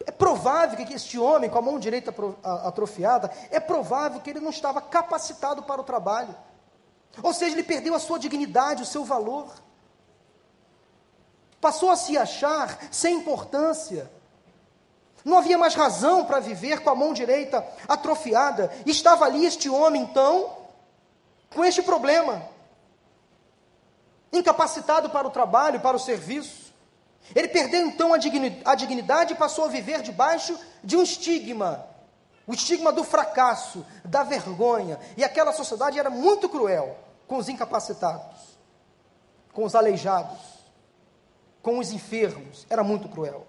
É 0.06 0.12
provável 0.12 0.86
que 0.86 0.94
este 0.94 1.18
homem, 1.18 1.50
com 1.50 1.58
a 1.58 1.62
mão 1.62 1.80
direita 1.80 2.14
atrofiada, 2.44 3.32
é 3.50 3.60
provável 3.60 4.22
que 4.22 4.30
ele 4.30 4.40
não 4.40 4.52
estava 4.52 4.80
capacitado 4.80 5.64
para 5.64 5.82
o 5.82 5.84
trabalho. 5.84 6.36
Ou 7.24 7.34
seja, 7.34 7.56
ele 7.56 7.64
perdeu 7.64 7.96
a 7.96 8.00
sua 8.00 8.20
dignidade, 8.20 8.84
o 8.84 8.86
seu 8.86 9.04
valor. 9.04 9.48
Passou 11.60 11.90
a 11.90 11.96
se 11.96 12.16
achar 12.16 12.78
sem 12.92 13.18
importância. 13.18 14.10
Não 15.26 15.38
havia 15.38 15.58
mais 15.58 15.74
razão 15.74 16.26
para 16.26 16.40
viver 16.40 16.84
com 16.84 16.92
a 16.92 16.96
mão 16.96 17.12
direita 17.12 17.66
atrofiada. 17.88 18.72
Estava 18.86 19.26
ali 19.26 19.46
este 19.46 19.68
homem, 19.68 20.04
então, 20.04 20.61
com 21.54 21.64
este 21.64 21.82
problema. 21.82 22.50
Incapacitado 24.32 25.10
para 25.10 25.28
o 25.28 25.32
trabalho, 25.32 25.80
para 25.80 25.98
o 25.98 26.00
serviço. 26.00 26.72
Ele 27.36 27.48
perdeu 27.48 27.86
então 27.86 28.14
a 28.14 28.76
dignidade 28.76 29.34
e 29.34 29.38
passou 29.38 29.66
a 29.66 29.68
viver 29.68 30.02
debaixo 30.02 30.58
de 30.84 30.98
um 30.98 31.04
estigma 31.04 31.92
o 32.52 32.54
estigma 32.54 32.92
do 32.92 33.04
fracasso, 33.04 33.86
da 34.04 34.24
vergonha. 34.24 35.00
E 35.16 35.24
aquela 35.24 35.54
sociedade 35.54 35.98
era 35.98 36.10
muito 36.10 36.50
cruel 36.50 36.98
com 37.26 37.38
os 37.38 37.48
incapacitados, 37.48 38.58
com 39.54 39.64
os 39.64 39.74
aleijados, 39.74 40.40
com 41.62 41.80
os 41.80 41.92
enfermos. 41.92 42.66
Era 42.70 42.84
muito 42.84 43.08
cruel. 43.08 43.48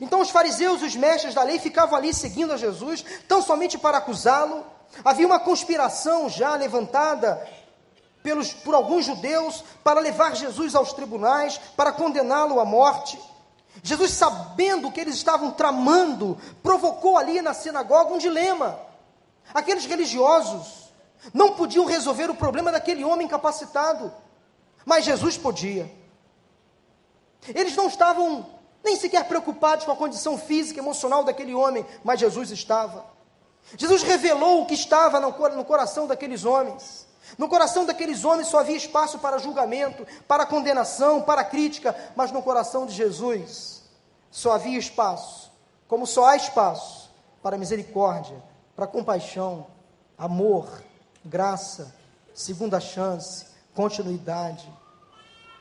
Então 0.00 0.20
os 0.20 0.30
fariseus 0.30 0.82
e 0.82 0.84
os 0.84 0.96
mestres 0.96 1.34
da 1.34 1.42
lei 1.42 1.58
ficavam 1.58 1.96
ali 1.96 2.12
seguindo 2.12 2.52
a 2.52 2.56
Jesus, 2.56 3.04
tão 3.28 3.40
somente 3.40 3.78
para 3.78 3.98
acusá-lo. 3.98 4.64
Havia 5.04 5.26
uma 5.26 5.40
conspiração 5.40 6.28
já 6.28 6.54
levantada 6.54 7.46
pelos, 8.22 8.52
por 8.52 8.74
alguns 8.74 9.04
judeus 9.04 9.62
para 9.84 10.00
levar 10.00 10.34
Jesus 10.34 10.74
aos 10.74 10.92
tribunais, 10.92 11.58
para 11.76 11.92
condená-lo 11.92 12.58
à 12.58 12.64
morte. 12.64 13.18
Jesus, 13.82 14.10
sabendo 14.12 14.90
que 14.90 15.00
eles 15.00 15.14
estavam 15.14 15.50
tramando, 15.52 16.36
provocou 16.62 17.16
ali 17.16 17.40
na 17.40 17.54
sinagoga 17.54 18.12
um 18.12 18.18
dilema. 18.18 18.78
Aqueles 19.54 19.86
religiosos 19.86 20.90
não 21.32 21.52
podiam 21.52 21.84
resolver 21.84 22.30
o 22.30 22.34
problema 22.34 22.72
daquele 22.72 23.04
homem 23.04 23.26
incapacitado, 23.26 24.12
mas 24.84 25.04
Jesus 25.04 25.38
podia. 25.38 25.90
Eles 27.54 27.76
não 27.76 27.86
estavam 27.86 28.55
nem 28.86 28.96
sequer 28.96 29.26
preocupados 29.26 29.84
com 29.84 29.90
a 29.90 29.96
condição 29.96 30.38
física 30.38 30.78
e 30.78 30.82
emocional 30.82 31.24
daquele 31.24 31.52
homem, 31.52 31.84
mas 32.04 32.20
Jesus 32.20 32.52
estava. 32.52 33.04
Jesus 33.76 34.04
revelou 34.04 34.62
o 34.62 34.66
que 34.66 34.74
estava 34.74 35.18
no 35.18 35.64
coração 35.64 36.06
daqueles 36.06 36.44
homens. 36.44 37.04
No 37.36 37.48
coração 37.48 37.84
daqueles 37.84 38.24
homens 38.24 38.46
só 38.46 38.60
havia 38.60 38.76
espaço 38.76 39.18
para 39.18 39.38
julgamento, 39.38 40.06
para 40.28 40.46
condenação, 40.46 41.20
para 41.20 41.42
crítica, 41.42 41.94
mas 42.14 42.30
no 42.30 42.40
coração 42.40 42.86
de 42.86 42.94
Jesus 42.94 43.82
só 44.30 44.52
havia 44.52 44.78
espaço, 44.78 45.50
como 45.88 46.06
só 46.06 46.26
há 46.26 46.36
espaço, 46.36 47.10
para 47.42 47.58
misericórdia, 47.58 48.40
para 48.76 48.86
compaixão, 48.86 49.66
amor, 50.16 50.68
graça, 51.24 51.92
segunda 52.32 52.78
chance, 52.78 53.46
continuidade. 53.74 54.72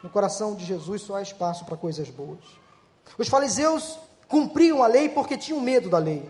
No 0.04 0.12
coração 0.12 0.54
de 0.54 0.64
Jesus 0.64 1.02
só 1.02 1.16
há 1.16 1.24
espaço 1.24 1.66
para 1.66 1.76
coisas 1.76 2.12
boas. 2.12 2.66
Os 3.18 3.28
fariseus 3.28 4.00
cumpriam 4.28 4.84
a 4.84 4.88
lei 4.88 5.10
porque 5.10 5.38
tinham 5.38 5.60
medo 5.60 5.90
da 5.90 5.98
lei. 5.98 6.30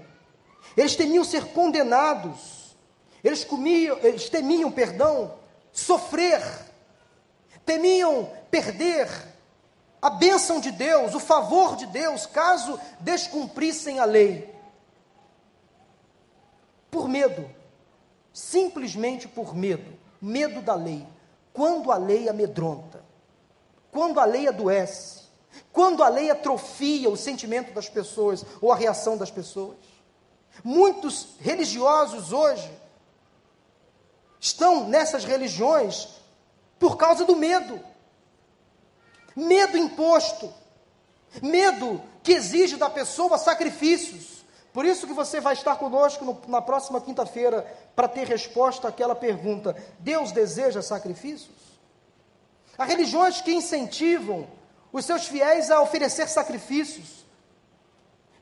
Eles 0.76 0.96
temiam 0.96 1.24
ser 1.24 1.46
condenados 1.48 2.56
eles 3.26 3.44
comiam, 3.44 3.98
eles 4.04 4.30
temiam, 4.30 4.72
perdão, 4.72 5.34
sofrer, 5.72 6.44
temiam 7.66 8.30
perder 8.52 9.10
a 10.00 10.12
bênção 10.12 10.60
de 10.60 10.70
Deus, 10.70 11.16
o 11.16 11.20
favor 11.20 11.76
de 11.76 11.88
Deus, 11.88 12.28
caso 12.28 12.80
descumprissem 13.00 14.00
a 14.00 14.06
lei. 14.06 14.54
Por 16.92 17.08
medo, 17.08 17.50
simplesmente 18.32 19.28
por 19.28 19.56
medo, 19.56 19.98
medo 20.22 20.62
da 20.62 20.76
lei. 20.76 21.08
Quando 21.52 21.92
a 21.92 21.98
lei 21.98 22.30
amedronta, 22.30 23.04
quando 23.92 24.20
a 24.20 24.26
lei 24.26 24.48
adoece, 24.48 25.24
quando 25.72 26.04
a 26.04 26.10
lei 26.10 26.30
atrofia 26.30 27.10
o 27.10 27.18
sentimento 27.18 27.74
das 27.74 27.90
pessoas 27.90 28.46
ou 28.62 28.72
a 28.72 28.76
reação 28.76 29.18
das 29.18 29.32
pessoas. 29.32 29.78
Muitos 30.64 31.36
religiosos 31.40 32.32
hoje 32.32 32.72
estão 34.40 34.88
nessas 34.88 35.26
religiões 35.26 36.10
por 36.80 36.98
causa 36.98 37.26
do 37.26 37.36
medo. 37.36 37.80
Medo 39.36 39.78
imposto. 39.78 40.54
Medo 41.42 42.02
que 42.24 42.32
exige 42.32 42.78
da 42.78 42.90
pessoa 42.90 43.38
sacrifícios. 43.38 44.46
Por 44.72 44.86
isso 44.86 45.08
que 45.08 45.14
você 45.14 45.40
vai 45.40 45.54
estar 45.54 45.76
conosco 45.78 46.26
no, 46.26 46.42
na 46.48 46.62
próxima 46.62 47.00
quinta-feira 47.00 47.62
para 47.96 48.08
ter 48.08 48.28
resposta 48.28 48.88
àquela 48.88 49.16
pergunta: 49.16 49.76
Deus 50.00 50.32
deseja 50.32 50.82
sacrifícios? 50.82 51.56
Há 52.78 52.84
religiões 52.84 53.42
que 53.42 53.54
incentivam 53.54 54.48
os 54.98 55.04
seus 55.04 55.28
fiéis 55.28 55.70
a 55.70 55.82
oferecer 55.82 56.30
sacrifícios, 56.30 57.26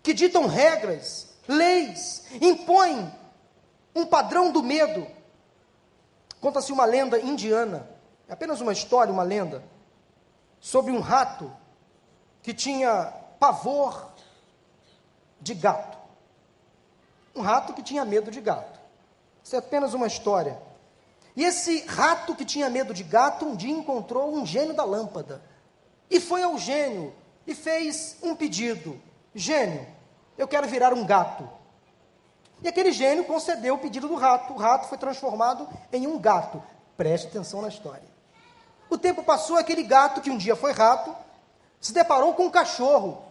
que 0.04 0.14
ditam 0.14 0.46
regras, 0.46 1.30
leis, 1.48 2.26
impõem 2.40 3.12
um 3.96 4.06
padrão 4.06 4.52
do 4.52 4.62
medo. 4.62 5.08
Conta-se 6.40 6.72
uma 6.72 6.86
lenda 6.86 7.20
indiana, 7.20 7.90
é 8.28 8.34
apenas 8.34 8.62
uma 8.62 8.72
história, 8.72 9.12
uma 9.12 9.24
lenda, 9.24 9.64
sobre 10.60 10.92
um 10.92 11.00
rato 11.00 11.52
que 12.44 12.54
tinha 12.54 13.12
pavor 13.40 14.12
de 15.42 15.56
gato. 15.56 15.98
Um 17.36 17.42
rato 17.42 17.74
que 17.74 17.82
tinha 17.82 18.06
medo 18.06 18.30
de 18.30 18.40
gato. 18.40 18.80
Isso 19.44 19.56
é 19.56 19.60
apenas 19.60 19.96
uma 19.96 20.06
história. 20.06 20.62
E 21.36 21.44
esse 21.44 21.84
rato 21.88 22.36
que 22.36 22.46
tinha 22.46 22.70
medo 22.70 22.94
de 22.94 23.04
gato, 23.04 23.44
um 23.44 23.56
dia 23.56 23.74
encontrou 23.74 24.32
um 24.36 24.46
gênio 24.46 24.76
da 24.76 24.84
lâmpada. 24.84 25.42
E 26.10 26.20
foi 26.20 26.44
ao 26.44 26.58
gênio 26.58 27.14
e 27.46 27.56
fez 27.56 28.18
um 28.22 28.36
pedido: 28.36 29.02
Gênio, 29.34 29.86
eu 30.38 30.48
quero 30.48 30.68
virar 30.68 30.94
um 30.94 31.06
gato. 31.06 31.48
E 32.62 32.68
aquele 32.68 32.92
gênio 32.92 33.26
concedeu 33.26 33.76
o 33.76 33.80
pedido 33.80 34.08
do 34.08 34.16
rato. 34.16 34.54
O 34.54 34.58
rato 34.58 34.88
foi 34.88 34.98
transformado 34.98 35.68
em 35.92 36.08
um 36.08 36.18
gato. 36.18 36.64
Preste 36.96 37.28
atenção 37.28 37.62
na 37.62 37.68
história. 37.68 38.08
O 38.90 38.98
tempo 38.98 39.24
passou, 39.24 39.58
aquele 39.58 39.84
gato, 39.84 40.22
que 40.22 40.30
um 40.30 40.38
dia 40.38 40.56
foi 40.56 40.72
rato, 40.72 41.16
se 41.82 41.92
deparou 41.92 42.34
com 42.34 42.46
um 42.46 42.52
cachorro. 42.52 43.22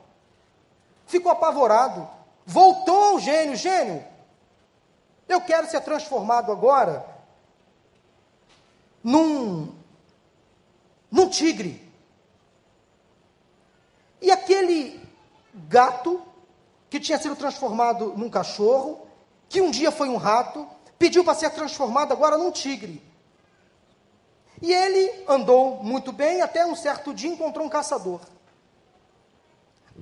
Ficou 1.07 1.33
apavorado. 1.33 2.09
Voltou 2.45 3.03
ao 3.03 3.21
gênio: 3.21 3.57
Gênio, 3.57 4.05
eu 5.29 5.41
quero 5.41 5.67
ser 5.69 5.81
transformado 5.81 6.53
agora 6.53 7.07
num, 9.03 9.73
num 11.11 11.29
tigre. 11.29 11.82
E 14.23 14.31
aquele 14.31 15.01
gato, 15.69 16.23
que 16.89 17.01
tinha 17.01 17.19
sido 17.19 17.35
transformado 17.35 18.15
num 18.17 18.31
cachorro, 18.31 19.07
que 19.49 19.61
um 19.61 19.71
dia 19.71 19.91
foi 19.91 20.09
um 20.09 20.17
rato, 20.17 20.67
pediu 20.97 21.25
para 21.25 21.35
ser 21.35 21.51
transformado 21.51 22.13
agora 22.13 22.39
num 22.39 22.53
tigre. 22.53 23.03
E 24.63 24.73
ele 24.73 25.25
andou 25.27 25.83
muito 25.83 26.13
bem, 26.13 26.41
até 26.41 26.65
um 26.65 26.77
certo 26.77 27.13
dia 27.13 27.29
encontrou 27.29 27.67
um 27.67 27.69
caçador. 27.69 28.21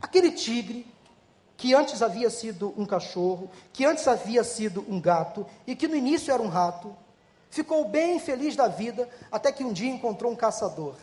Aquele 0.02 0.30
tigre, 0.30 0.86
que 1.56 1.74
antes 1.74 2.02
havia 2.02 2.28
sido 2.28 2.74
um 2.76 2.84
cachorro, 2.84 3.50
que 3.72 3.86
antes 3.86 4.06
havia 4.06 4.44
sido 4.44 4.84
um 4.86 5.00
gato, 5.00 5.46
e 5.66 5.74
que 5.74 5.88
no 5.88 5.96
início 5.96 6.32
era 6.32 6.42
um 6.42 6.48
rato, 6.48 6.94
ficou 7.48 7.88
bem 7.88 8.18
feliz 8.18 8.54
da 8.54 8.68
vida, 8.68 9.08
até 9.32 9.50
que 9.50 9.64
um 9.64 9.72
dia 9.72 9.90
encontrou 9.90 10.30
um 10.30 10.36
caçador. 10.36 10.94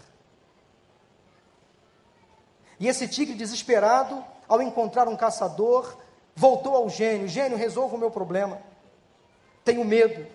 E 2.79 2.87
esse 2.87 3.07
tigre 3.07 3.35
desesperado, 3.35 4.23
ao 4.47 4.61
encontrar 4.61 5.07
um 5.07 5.15
caçador, 5.15 5.97
voltou 6.35 6.75
ao 6.75 6.89
gênio: 6.89 7.27
Gênio, 7.27 7.57
resolva 7.57 7.95
o 7.95 7.99
meu 7.99 8.11
problema. 8.11 8.61
Tenho 9.63 9.83
medo. 9.83 10.25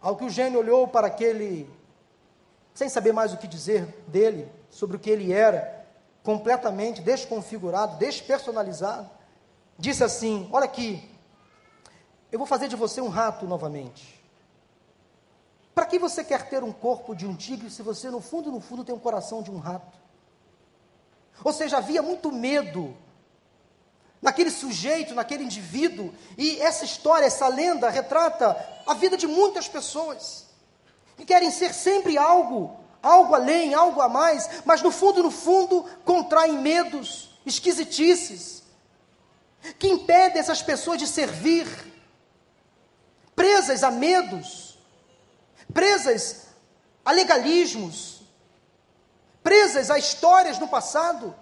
Ao 0.00 0.16
que 0.16 0.24
o 0.24 0.30
gênio 0.30 0.60
olhou 0.60 0.86
para 0.86 1.08
aquele, 1.08 1.68
sem 2.74 2.88
saber 2.88 3.12
mais 3.12 3.32
o 3.32 3.36
que 3.36 3.46
dizer 3.46 3.84
dele, 4.06 4.48
sobre 4.70 4.96
o 4.96 5.00
que 5.00 5.10
ele 5.10 5.32
era, 5.32 5.84
completamente 6.22 7.00
desconfigurado, 7.00 7.96
despersonalizado, 7.98 9.10
disse 9.78 10.04
assim: 10.04 10.48
Olha 10.52 10.64
aqui, 10.64 11.08
eu 12.30 12.38
vou 12.38 12.46
fazer 12.46 12.68
de 12.68 12.76
você 12.76 13.00
um 13.00 13.08
rato 13.08 13.46
novamente. 13.46 14.16
Para 15.74 15.86
que 15.86 15.98
você 15.98 16.24
quer 16.24 16.48
ter 16.48 16.62
um 16.62 16.72
corpo 16.72 17.14
de 17.14 17.26
um 17.26 17.34
tigre 17.34 17.68
se 17.68 17.82
você, 17.82 18.08
no 18.10 18.20
fundo, 18.20 18.50
no 18.50 18.60
fundo, 18.60 18.84
tem 18.84 18.94
um 18.94 18.98
coração 18.98 19.42
de 19.42 19.50
um 19.50 19.58
rato? 19.58 20.05
Ou 21.42 21.52
seja, 21.52 21.78
havia 21.78 22.02
muito 22.02 22.32
medo 22.32 22.96
naquele 24.20 24.50
sujeito, 24.50 25.14
naquele 25.14 25.44
indivíduo, 25.44 26.12
e 26.36 26.60
essa 26.60 26.84
história, 26.84 27.26
essa 27.26 27.46
lenda 27.48 27.88
retrata 27.90 28.56
a 28.86 28.94
vida 28.94 29.16
de 29.16 29.26
muitas 29.26 29.68
pessoas 29.68 30.46
que 31.16 31.24
querem 31.24 31.50
ser 31.50 31.72
sempre 31.72 32.18
algo, 32.18 32.78
algo 33.02 33.34
além, 33.34 33.72
algo 33.72 34.00
a 34.00 34.08
mais, 34.08 34.48
mas 34.64 34.82
no 34.82 34.90
fundo, 34.90 35.22
no 35.22 35.30
fundo, 35.30 35.84
contraem 36.04 36.54
medos, 36.54 37.38
esquisitices, 37.46 38.62
que 39.78 39.88
impedem 39.88 40.40
essas 40.40 40.62
pessoas 40.62 40.98
de 40.98 41.06
servir, 41.06 41.66
presas 43.34 43.82
a 43.82 43.90
medos 43.90 44.66
presas 45.72 46.46
a 47.04 47.12
legalismos, 47.12 48.15
presas 49.46 49.92
a 49.92 49.96
histórias 49.96 50.58
no 50.58 50.66
passado, 50.66 51.32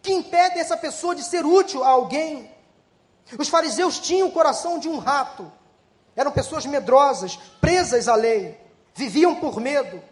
que 0.00 0.14
impedem 0.14 0.60
essa 0.60 0.78
pessoa 0.78 1.14
de 1.14 1.22
ser 1.22 1.44
útil 1.44 1.84
a 1.84 1.88
alguém. 1.88 2.50
Os 3.38 3.50
fariseus 3.50 4.00
tinham 4.00 4.28
o 4.28 4.32
coração 4.32 4.78
de 4.78 4.88
um 4.88 4.96
rato, 4.96 5.52
eram 6.16 6.32
pessoas 6.32 6.64
medrosas, 6.64 7.36
presas 7.60 8.08
à 8.08 8.14
lei, 8.14 8.58
viviam 8.94 9.34
por 9.34 9.60
medo. 9.60 10.02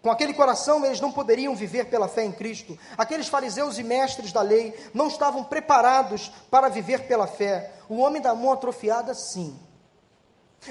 Com 0.00 0.12
aquele 0.12 0.32
coração, 0.32 0.86
eles 0.86 1.00
não 1.00 1.10
poderiam 1.10 1.56
viver 1.56 1.86
pela 1.86 2.06
fé 2.06 2.24
em 2.24 2.30
Cristo. 2.30 2.78
Aqueles 2.96 3.26
fariseus 3.26 3.78
e 3.78 3.82
mestres 3.82 4.30
da 4.30 4.42
lei 4.42 4.72
não 4.94 5.08
estavam 5.08 5.42
preparados 5.42 6.30
para 6.48 6.68
viver 6.68 7.08
pela 7.08 7.26
fé. 7.26 7.72
O 7.88 7.96
homem 7.96 8.22
da 8.22 8.32
mão 8.32 8.52
atrofiada, 8.52 9.12
sim. 9.12 9.58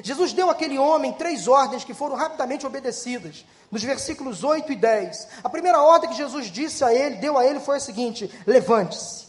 Jesus 0.03 0.33
deu 0.33 0.49
àquele 0.49 0.77
homem 0.77 1.13
três 1.13 1.47
ordens 1.47 1.83
que 1.83 1.93
foram 1.93 2.15
rapidamente 2.15 2.65
obedecidas, 2.65 3.45
nos 3.71 3.83
versículos 3.83 4.43
8 4.43 4.71
e 4.71 4.75
10. 4.75 5.27
A 5.43 5.49
primeira 5.49 5.81
ordem 5.81 6.09
que 6.09 6.15
Jesus 6.15 6.47
disse 6.47 6.83
a 6.83 6.93
ele, 6.93 7.15
deu 7.15 7.37
a 7.37 7.45
ele, 7.45 7.59
foi 7.59 7.77
a 7.77 7.79
seguinte: 7.79 8.29
levante-se. 8.45 9.25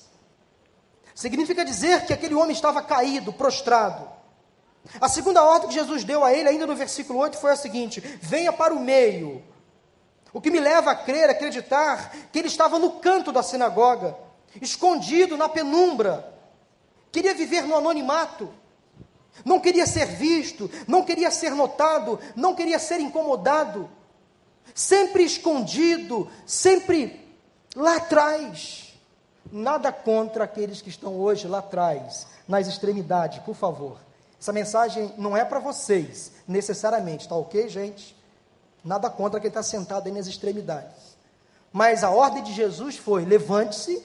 Significa 1.15 1.65
dizer 1.65 2.05
que 2.05 2.13
aquele 2.13 2.35
homem 2.35 2.53
estava 2.53 2.83
caído, 2.83 3.33
prostrado. 3.33 4.09
A 5.01 5.09
segunda 5.09 5.43
ordem 5.43 5.69
que 5.69 5.75
Jesus 5.75 6.05
deu 6.05 6.23
a 6.23 6.33
ele, 6.33 6.49
ainda 6.49 6.67
no 6.67 6.77
versículo 6.77 7.19
8, 7.21 7.39
foi 7.39 7.53
a 7.53 7.57
seguinte: 7.57 8.01
venha 8.21 8.53
para 8.53 8.75
o 8.75 8.81
meio. 8.81 9.43
O 10.33 10.41
que 10.41 10.51
me 10.51 10.61
leva 10.61 10.91
a 10.91 10.95
crer, 10.95 11.31
acreditar, 11.31 12.15
que 12.31 12.39
ele 12.39 12.49
estava 12.49 12.79
no 12.79 12.93
canto 13.01 13.33
da 13.33 13.43
sinagoga, 13.43 14.17
escondido 14.61 15.37
na 15.37 15.49
penumbra, 15.49 16.35
queria 17.11 17.35
viver 17.35 17.63
no 17.63 17.77
anonimato 17.77 18.53
não 19.45 19.61
queria 19.61 19.87
ser 19.87 20.07
visto, 20.07 20.71
não 20.87 21.05
queria 21.05 21.31
ser 21.31 21.51
notado, 21.51 22.19
não 22.35 22.55
queria 22.55 22.79
ser 22.79 23.01
incomodado, 23.01 23.89
sempre 24.75 25.25
escondido, 25.25 26.31
sempre 26.47 27.27
lá 27.75 27.97
atrás. 27.97 28.95
Nada 29.53 29.93
contra 29.93 30.45
aqueles 30.45 30.83
que 30.83 30.89
estão 30.89 31.21
hoje 31.21 31.47
lá 31.47 31.59
atrás, 31.59 32.27
nas 32.49 32.67
extremidades, 32.67 33.39
por 33.41 33.55
favor. 33.55 33.99
Essa 34.41 34.53
mensagem 34.53 35.13
não 35.17 35.37
é 35.37 35.45
para 35.45 35.59
vocês, 35.59 36.33
necessariamente, 36.47 37.29
tá 37.29 37.37
ok, 37.37 37.69
gente? 37.69 38.17
Nada 38.85 39.09
contra 39.09 39.41
quem 39.41 39.49
está 39.49 39.63
sentado 39.63 40.07
aí 40.07 40.13
nas 40.13 40.27
extremidades. 40.27 41.17
Mas 41.73 42.05
a 42.05 42.11
ordem 42.11 42.43
de 42.43 42.53
Jesus 42.53 42.97
foi: 42.97 43.25
levante-se 43.25 44.03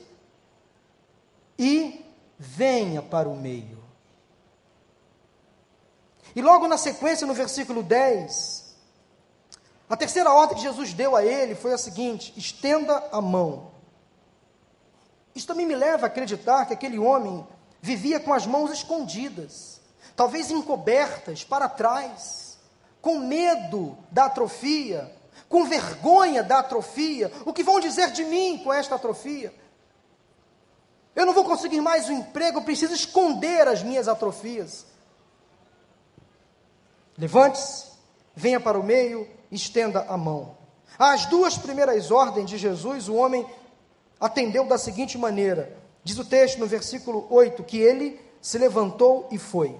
e 1.58 2.06
venha 2.38 3.02
para 3.02 3.30
o 3.30 3.36
meio. 3.36 3.81
E 6.36 6.42
logo 6.42 6.68
na 6.68 6.78
sequência, 6.78 7.28
no 7.28 7.34
versículo 7.34 7.84
10, 7.84 8.76
a 9.90 9.98
terceira 9.98 10.32
ordem 10.32 10.56
que 10.56 10.64
Jesus 10.64 10.94
deu 10.94 11.16
a 11.16 11.26
ele 11.26 11.56
foi 11.56 11.74
a 11.74 11.78
seguinte: 11.78 12.34
estenda 12.38 13.10
a 13.12 13.20
mão. 13.20 13.72
Isso 15.36 15.48
também 15.48 15.66
me 15.66 15.76
leva 15.76 16.06
a 16.06 16.08
acreditar 16.08 16.66
que 16.66 16.74
aquele 16.74 16.98
homem 16.98 17.46
vivia 17.82 18.20
com 18.20 18.34
as 18.34 18.46
mãos 18.46 18.72
escondidas, 18.72 19.82
talvez 20.16 20.52
encobertas 20.52 21.44
para 21.44 21.68
trás, 21.68 22.58
com 23.02 23.20
medo 23.20 23.98
da 24.12 24.26
atrofia, 24.26 25.12
com 25.50 25.66
vergonha 25.66 26.44
da 26.44 26.60
atrofia. 26.60 27.32
O 27.46 27.52
que 27.52 27.64
vão 27.64 27.80
dizer 27.80 28.12
de 28.12 28.24
mim 28.24 28.62
com 28.64 28.72
esta 28.72 28.96
atrofia? 28.96 29.54
Eu 31.14 31.26
não 31.26 31.34
vou 31.34 31.44
conseguir 31.44 31.82
mais 31.82 32.08
um 32.08 32.14
emprego, 32.14 32.60
eu 32.60 32.64
preciso 32.64 32.94
esconder 32.94 33.68
as 33.68 33.84
minhas 33.84 34.08
atrofias. 34.08 34.86
Levante-se, 37.18 37.92
venha 38.36 38.60
para 38.60 38.80
o 38.80 38.84
meio, 38.84 39.28
estenda 39.52 40.06
a 40.08 40.18
mão. 40.18 40.56
As 40.98 41.26
duas 41.26 41.58
primeiras 41.58 42.12
ordens 42.12 42.50
de 42.50 42.58
Jesus, 42.58 43.08
o 43.08 43.16
homem 43.16 43.46
atendeu 44.20 44.66
da 44.66 44.78
seguinte 44.78 45.18
maneira: 45.18 45.76
diz 46.04 46.18
o 46.18 46.26
texto 46.26 46.60
no 46.60 46.68
versículo 46.68 47.28
8 47.30 47.64
que 47.64 47.78
ele 47.78 48.20
se 48.42 48.58
levantou 48.58 49.28
e 49.32 49.38
foi. 49.38 49.76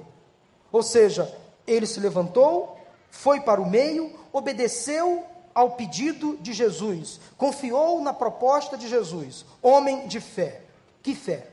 Ou 0.72 0.84
seja, 0.84 1.34
ele 1.68 1.86
se 1.86 2.00
levantou, 2.00 2.78
foi 3.10 3.42
para 3.42 3.62
o 3.62 3.70
meio, 3.70 4.14
obedeceu 4.32 5.26
ao 5.54 5.72
pedido 5.72 6.38
de 6.38 6.54
Jesus, 6.54 7.20
confiou 7.38 8.02
na 8.02 8.14
proposta 8.14 8.78
de 8.78 8.88
Jesus, 8.88 9.46
homem 9.62 10.08
de 10.08 10.20
fé. 10.20 10.62
Que 11.04 11.14
fé? 11.14 11.48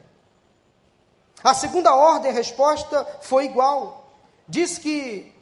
A 1.43 1.55
segunda 1.55 1.95
ordem, 1.95 2.31
a 2.31 2.35
resposta 2.35 3.05
foi 3.21 3.45
igual. 3.45 4.12
Diz 4.47 4.79
que 4.79 5.33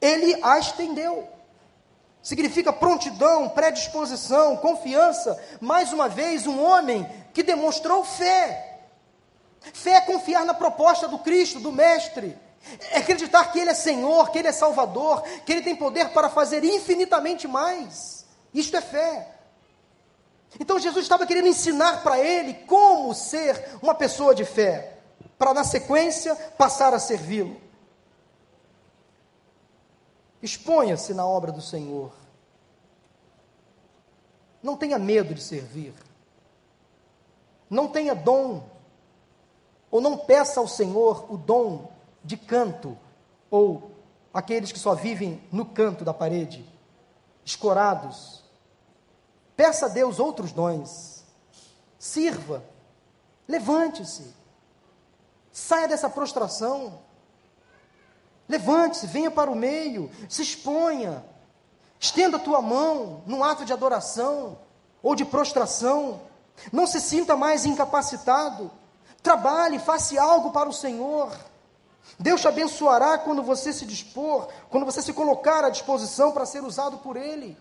ele 0.00 0.38
a 0.42 0.58
estendeu. 0.58 1.28
Significa 2.22 2.72
prontidão, 2.72 3.48
predisposição, 3.48 4.56
confiança. 4.56 5.40
Mais 5.60 5.92
uma 5.92 6.08
vez, 6.08 6.46
um 6.46 6.60
homem 6.62 7.08
que 7.32 7.42
demonstrou 7.42 8.04
fé. 8.04 8.80
Fé 9.72 9.92
é 9.92 10.00
confiar 10.00 10.44
na 10.44 10.54
proposta 10.54 11.06
do 11.06 11.18
Cristo, 11.18 11.60
do 11.60 11.70
Mestre. 11.70 12.36
É 12.90 12.98
acreditar 12.98 13.52
que 13.52 13.60
Ele 13.60 13.70
é 13.70 13.74
Senhor, 13.74 14.30
que 14.30 14.38
Ele 14.38 14.48
é 14.48 14.52
Salvador, 14.52 15.22
que 15.44 15.52
Ele 15.52 15.62
tem 15.62 15.76
poder 15.76 16.08
para 16.08 16.28
fazer 16.28 16.64
infinitamente 16.64 17.46
mais. 17.46 18.26
Isto 18.52 18.76
é 18.76 18.80
fé. 18.80 19.28
Então 20.58 20.78
Jesus 20.78 21.04
estava 21.04 21.26
querendo 21.26 21.48
ensinar 21.48 22.02
para 22.02 22.18
ele 22.18 22.54
como 22.66 23.14
ser 23.14 23.76
uma 23.82 23.94
pessoa 23.94 24.34
de 24.34 24.44
fé, 24.44 24.94
para 25.38 25.52
na 25.52 25.64
sequência 25.64 26.34
passar 26.34 26.94
a 26.94 26.98
servi-lo. 26.98 27.60
Exponha-se 30.42 31.14
na 31.14 31.26
obra 31.26 31.50
do 31.50 31.60
Senhor. 31.60 32.12
Não 34.62 34.76
tenha 34.76 34.98
medo 34.98 35.34
de 35.34 35.42
servir. 35.42 35.94
Não 37.68 37.88
tenha 37.88 38.14
dom. 38.14 38.68
Ou 39.90 40.00
não 40.00 40.18
peça 40.18 40.60
ao 40.60 40.68
Senhor 40.68 41.32
o 41.32 41.36
dom 41.36 41.90
de 42.22 42.36
canto, 42.36 42.98
ou 43.48 43.92
aqueles 44.34 44.72
que 44.72 44.78
só 44.78 44.94
vivem 44.94 45.40
no 45.52 45.64
canto 45.64 46.04
da 46.04 46.12
parede, 46.12 46.66
escorados. 47.44 48.42
Peça 49.56 49.86
a 49.86 49.88
Deus 49.88 50.18
outros 50.18 50.52
dons. 50.52 51.24
Sirva. 51.98 52.62
Levante-se. 53.48 54.34
Saia 55.52 55.88
dessa 55.88 56.10
prostração. 56.10 56.98
Levante-se, 58.48 59.06
venha 59.06 59.30
para 59.30 59.50
o 59.50 59.56
meio, 59.56 60.10
se 60.28 60.42
exponha. 60.42 61.24
Estenda 61.98 62.36
a 62.36 62.40
tua 62.40 62.62
mão 62.62 63.22
num 63.26 63.42
ato 63.42 63.64
de 63.64 63.72
adoração 63.72 64.58
ou 65.02 65.14
de 65.14 65.24
prostração. 65.24 66.20
Não 66.72 66.86
se 66.86 67.00
sinta 67.00 67.36
mais 67.36 67.64
incapacitado. 67.64 68.70
Trabalhe, 69.22 69.78
faça 69.78 70.20
algo 70.20 70.52
para 70.52 70.68
o 70.68 70.72
Senhor. 70.72 71.30
Deus 72.18 72.40
te 72.40 72.48
abençoará 72.48 73.18
quando 73.18 73.42
você 73.42 73.72
se 73.72 73.84
dispor, 73.84 74.48
quando 74.70 74.86
você 74.86 75.02
se 75.02 75.12
colocar 75.12 75.64
à 75.64 75.70
disposição 75.70 76.30
para 76.30 76.46
ser 76.46 76.62
usado 76.62 76.98
por 76.98 77.16
Ele. 77.16 77.56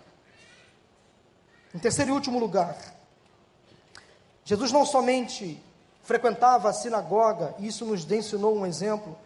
Em 1.73 1.79
terceiro 1.79 2.11
e 2.11 2.13
último 2.13 2.39
lugar, 2.39 2.77
Jesus 4.45 4.71
não 4.71 4.85
somente 4.85 5.61
frequentava 6.03 6.69
a 6.69 6.73
sinagoga, 6.73 7.55
e 7.57 7.67
isso 7.67 7.83
nos 7.83 8.09
ensinou 8.09 8.55
um 8.55 8.65
exemplo, 8.65 9.17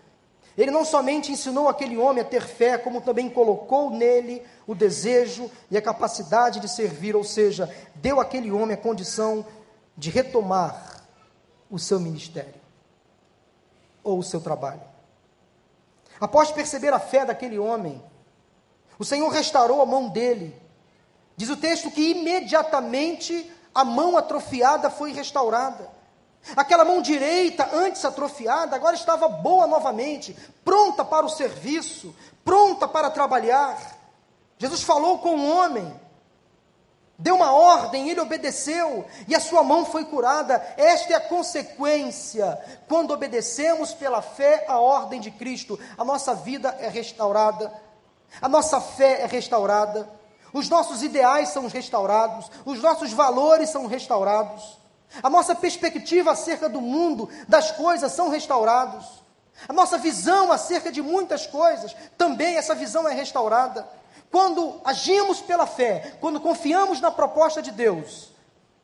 ele 0.61 0.71
não 0.71 0.83
somente 0.83 1.31
ensinou 1.31 1.69
aquele 1.69 1.97
homem 1.97 2.21
a 2.21 2.27
ter 2.27 2.45
fé, 2.45 2.77
como 2.77 2.99
também 2.99 3.29
colocou 3.29 3.89
nele 3.89 4.45
o 4.67 4.75
desejo 4.75 5.49
e 5.71 5.77
a 5.77 5.81
capacidade 5.81 6.59
de 6.59 6.67
servir, 6.67 7.15
ou 7.15 7.23
seja, 7.23 7.73
deu 7.95 8.19
àquele 8.19 8.51
homem 8.51 8.75
a 8.75 8.81
condição 8.81 9.45
de 9.95 10.09
retomar 10.09 11.05
o 11.71 11.79
seu 11.79 11.97
ministério 11.97 12.59
ou 14.03 14.19
o 14.19 14.23
seu 14.23 14.41
trabalho. 14.41 14.81
Após 16.19 16.51
perceber 16.51 16.91
a 16.91 16.99
fé 16.99 17.25
daquele 17.25 17.57
homem, 17.57 18.03
o 18.97 19.05
Senhor 19.05 19.29
restaurou 19.29 19.81
a 19.81 19.85
mão 19.85 20.09
dele. 20.09 20.53
Diz 21.37 21.49
o 21.49 21.55
texto 21.55 21.89
que 21.89 22.11
imediatamente 22.11 23.49
a 23.73 23.85
mão 23.85 24.17
atrofiada 24.17 24.89
foi 24.89 25.13
restaurada. 25.13 25.98
Aquela 26.55 26.85
mão 26.85 27.01
direita, 27.01 27.69
antes 27.73 28.03
atrofiada, 28.03 28.75
agora 28.75 28.95
estava 28.95 29.27
boa 29.27 29.67
novamente, 29.67 30.35
pronta 30.63 31.05
para 31.05 31.25
o 31.25 31.29
serviço, 31.29 32.15
pronta 32.43 32.87
para 32.87 33.09
trabalhar. 33.09 33.77
Jesus 34.57 34.81
falou 34.81 35.19
com 35.19 35.35
o 35.35 35.57
homem, 35.57 35.99
deu 37.17 37.35
uma 37.35 37.51
ordem, 37.51 38.09
ele 38.09 38.19
obedeceu 38.19 39.05
e 39.27 39.35
a 39.35 39.39
sua 39.39 39.61
mão 39.61 39.85
foi 39.85 40.05
curada. 40.05 40.55
Esta 40.77 41.13
é 41.13 41.15
a 41.17 41.21
consequência 41.21 42.57
quando 42.87 43.11
obedecemos 43.11 43.93
pela 43.93 44.21
fé 44.21 44.65
a 44.67 44.79
ordem 44.79 45.19
de 45.19 45.29
Cristo. 45.29 45.79
A 45.97 46.03
nossa 46.03 46.33
vida 46.33 46.75
é 46.79 46.87
restaurada, 46.87 47.71
a 48.41 48.49
nossa 48.49 48.81
fé 48.81 49.21
é 49.21 49.25
restaurada, 49.25 50.09
os 50.53 50.67
nossos 50.67 51.03
ideais 51.03 51.49
são 51.49 51.67
restaurados, 51.67 52.49
os 52.65 52.81
nossos 52.81 53.13
valores 53.13 53.69
são 53.69 53.85
restaurados. 53.85 54.79
A 55.23 55.29
nossa 55.29 55.55
perspectiva 55.55 56.31
acerca 56.31 56.69
do 56.69 56.79
mundo, 56.81 57.29
das 57.47 57.71
coisas, 57.71 58.11
são 58.11 58.29
restaurados. 58.29 59.05
A 59.67 59.73
nossa 59.73 59.97
visão 59.97 60.51
acerca 60.51 60.91
de 60.91 61.01
muitas 61.01 61.45
coisas, 61.45 61.95
também 62.17 62.55
essa 62.55 62.75
visão 62.75 63.07
é 63.07 63.13
restaurada. 63.13 63.87
Quando 64.31 64.79
agimos 64.85 65.41
pela 65.41 65.65
fé, 65.65 66.17
quando 66.21 66.39
confiamos 66.39 67.01
na 67.01 67.11
proposta 67.11 67.61
de 67.61 67.71
Deus, 67.71 68.31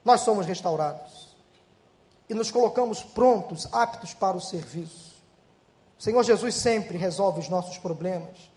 nós 0.04 0.22
somos 0.22 0.46
restaurados. 0.46 1.36
E 2.28 2.34
nos 2.34 2.50
colocamos 2.50 3.04
prontos, 3.04 3.68
aptos 3.72 4.14
para 4.14 4.36
o 4.36 4.42
serviço. 4.42 5.16
O 5.98 6.04
Senhor 6.04 6.24
Jesus 6.24 6.56
sempre 6.56 6.98
resolve 6.98 7.40
os 7.40 7.50
nossos 7.50 7.78
problemas. 7.78 8.52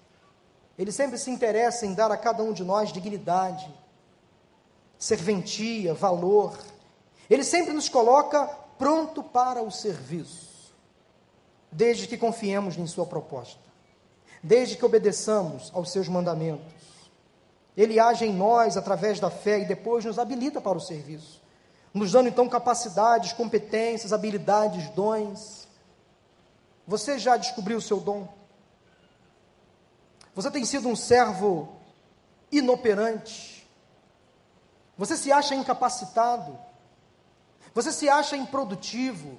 Ele 0.78 0.90
sempre 0.90 1.18
se 1.18 1.30
interessa 1.30 1.84
em 1.84 1.92
dar 1.92 2.10
a 2.10 2.16
cada 2.16 2.42
um 2.42 2.52
de 2.52 2.64
nós 2.64 2.92
dignidade, 2.92 3.72
serventia, 4.98 5.92
valor. 5.94 6.56
Ele 7.28 7.44
sempre 7.44 7.72
nos 7.72 7.88
coloca 7.88 8.46
pronto 8.78 9.22
para 9.22 9.62
o 9.62 9.70
serviço, 9.70 10.72
desde 11.70 12.06
que 12.06 12.16
confiemos 12.16 12.78
em 12.78 12.86
Sua 12.86 13.04
proposta, 13.04 13.60
desde 14.42 14.76
que 14.76 14.84
obedeçamos 14.84 15.70
aos 15.74 15.90
Seus 15.90 16.08
mandamentos. 16.08 16.72
Ele 17.76 18.00
age 18.00 18.24
em 18.24 18.32
nós 18.32 18.76
através 18.76 19.20
da 19.20 19.30
fé 19.30 19.60
e 19.60 19.64
depois 19.64 20.04
nos 20.04 20.18
habilita 20.18 20.60
para 20.60 20.78
o 20.78 20.80
serviço, 20.80 21.40
nos 21.92 22.12
dando 22.12 22.28
então 22.28 22.48
capacidades, 22.48 23.32
competências, 23.32 24.12
habilidades, 24.12 24.88
dons. 24.90 25.68
Você 26.86 27.18
já 27.18 27.36
descobriu 27.36 27.78
o 27.78 27.82
seu 27.82 28.00
dom? 28.00 28.26
Você 30.34 30.50
tem 30.50 30.64
sido 30.64 30.88
um 30.88 30.96
servo 30.96 31.76
inoperante? 32.50 33.68
Você 34.96 35.16
se 35.16 35.30
acha 35.30 35.54
incapacitado? 35.54 36.58
Você 37.78 37.92
se 37.92 38.08
acha 38.08 38.36
improdutivo? 38.36 39.38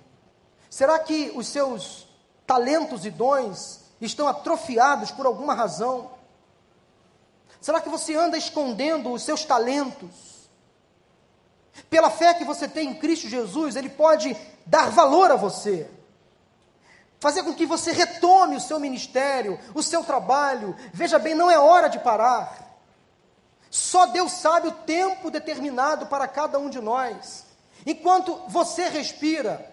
Será 0.70 0.98
que 0.98 1.30
os 1.36 1.46
seus 1.46 2.08
talentos 2.48 3.06
e 3.06 3.12
dons 3.12 3.82
estão 4.00 4.30
atrofiados 4.30 5.12
por 5.12 5.26
alguma 5.26 5.54
razão? 5.54 6.12
Será 7.60 7.82
que 7.82 7.90
você 7.90 8.16
anda 8.16 8.38
escondendo 8.38 9.12
os 9.12 9.24
seus 9.24 9.44
talentos? 9.44 10.50
Pela 11.90 12.10
fé 12.10 12.34
que 12.34 12.46
você 12.46 12.66
tem 12.66 12.92
em 12.92 12.96
Cristo 12.96 13.28
Jesus, 13.28 13.76
Ele 13.76 13.90
pode 13.90 14.34
dar 14.66 14.90
valor 14.90 15.30
a 15.32 15.36
você, 15.36 15.92
fazer 17.20 17.44
com 17.44 17.54
que 17.54 17.66
você 17.66 17.92
retome 17.92 18.56
o 18.56 18.62
seu 18.62 18.80
ministério, 18.80 19.60
o 19.76 19.84
seu 19.84 20.02
trabalho. 20.02 20.78
Veja 20.94 21.20
bem, 21.20 21.36
não 21.36 21.52
é 21.52 21.60
hora 21.60 21.90
de 21.90 22.00
parar. 22.00 22.80
Só 23.70 24.06
Deus 24.06 24.32
sabe 24.32 24.70
o 24.70 24.72
tempo 24.72 25.30
determinado 25.30 26.06
para 26.06 26.26
cada 26.26 26.58
um 26.58 26.70
de 26.70 26.80
nós. 26.80 27.49
Enquanto 27.86 28.36
você 28.48 28.90
respira, 28.90 29.66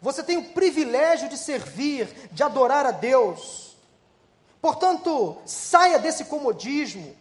você 0.00 0.22
tem 0.22 0.38
o 0.38 0.50
privilégio 0.50 1.28
de 1.28 1.36
servir, 1.36 2.08
de 2.32 2.42
adorar 2.42 2.86
a 2.86 2.90
Deus. 2.90 3.76
Portanto, 4.60 5.36
saia 5.44 5.98
desse 5.98 6.24
comodismo, 6.24 7.14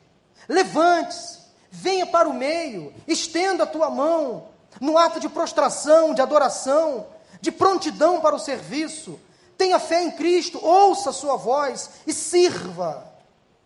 levante-se, 0.48 1.40
venha 1.72 2.06
para 2.06 2.28
o 2.28 2.34
meio, 2.34 2.94
estenda 3.08 3.64
a 3.64 3.68
tua 3.68 3.90
mão, 3.90 4.48
no 4.80 4.98
ato 4.98 5.20
de 5.20 5.30
prostração, 5.30 6.14
de 6.14 6.22
adoração, 6.22 7.08
de 7.42 7.52
prontidão 7.52 8.22
para 8.22 8.36
o 8.36 8.40
serviço. 8.40 9.20
Tenha 9.58 9.80
fé 9.80 10.04
em 10.04 10.12
Cristo, 10.12 10.60
ouça 10.64 11.10
a 11.10 11.14
sua 11.14 11.36
voz 11.36 11.90
e 12.08 12.14
sirva, 12.14 13.06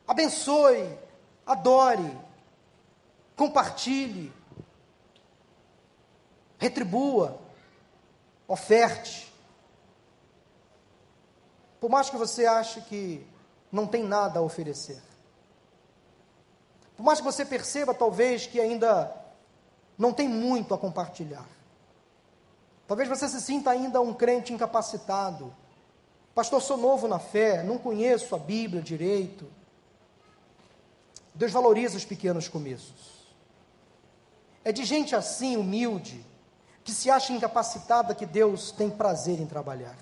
abençoe, 0.07 0.89
adore. 1.45 2.17
compartilhe, 3.36 4.32
retribua, 6.57 7.39
oferte. 8.47 9.33
Por 11.79 11.89
mais 11.89 12.09
que 12.09 12.17
você 12.17 12.45
ache 12.45 12.81
que 12.81 13.25
não 13.71 13.87
tem 13.87 14.03
nada 14.03 14.39
a 14.39 14.41
oferecer. 14.43 15.01
Por 16.95 17.03
mais 17.03 17.19
que 17.19 17.25
você 17.25 17.43
perceba, 17.43 17.93
talvez, 17.93 18.45
que 18.45 18.59
ainda 18.59 19.13
não 19.97 20.13
tem 20.13 20.27
muito 20.27 20.73
a 20.73 20.77
compartilhar. 20.77 21.45
Talvez 22.87 23.09
você 23.09 23.27
se 23.27 23.41
sinta 23.41 23.71
ainda 23.71 23.99
um 23.99 24.13
crente 24.13 24.53
incapacitado. 24.53 25.53
Pastor, 26.35 26.61
sou 26.61 26.77
novo 26.77 27.07
na 27.07 27.19
fé, 27.19 27.63
não 27.63 27.77
conheço 27.77 28.35
a 28.35 28.39
Bíblia 28.39 28.81
direito. 28.81 29.47
Deus 31.33 31.51
valoriza 31.51 31.97
os 31.97 32.05
pequenos 32.05 32.47
começos. 32.47 33.13
É 34.63 34.71
de 34.71 34.85
gente 34.85 35.15
assim, 35.15 35.57
humilde, 35.57 36.25
que 36.84 36.91
se 36.91 37.09
acha 37.09 37.34
incapacitada 37.34 38.13
que 38.13 38.25
Deus 38.25 38.71
tem 38.71 38.89
prazer 38.89 39.39
em 39.39 39.45
trabalhar. 39.45 39.95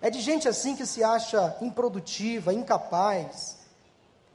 É 0.00 0.10
de 0.10 0.20
gente 0.20 0.48
assim 0.48 0.76
que 0.76 0.84
se 0.84 1.02
acha 1.02 1.56
improdutiva, 1.60 2.52
incapaz. 2.52 3.58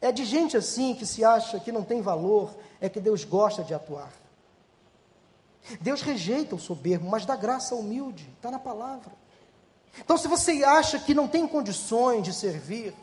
É 0.01 0.11
de 0.11 0.25
gente 0.25 0.57
assim 0.57 0.95
que 0.95 1.05
se 1.05 1.23
acha 1.23 1.59
que 1.59 1.71
não 1.71 1.84
tem 1.84 2.01
valor, 2.01 2.55
é 2.80 2.88
que 2.88 2.99
Deus 2.99 3.23
gosta 3.23 3.63
de 3.63 3.73
atuar. 3.73 4.11
Deus 5.82 6.01
rejeita 6.01 6.55
o 6.55 6.59
soberbo, 6.59 7.09
mas 7.09 7.25
dá 7.25 7.36
graça 7.36 7.75
ao 7.75 7.82
humilde, 7.82 8.27
está 8.38 8.49
na 8.49 8.57
palavra. 8.57 9.11
Então, 9.99 10.17
se 10.17 10.27
você 10.27 10.63
acha 10.63 10.97
que 10.97 11.13
não 11.13 11.27
tem 11.27 11.47
condições 11.47 12.23
de 12.23 12.34
servir, 12.34 12.95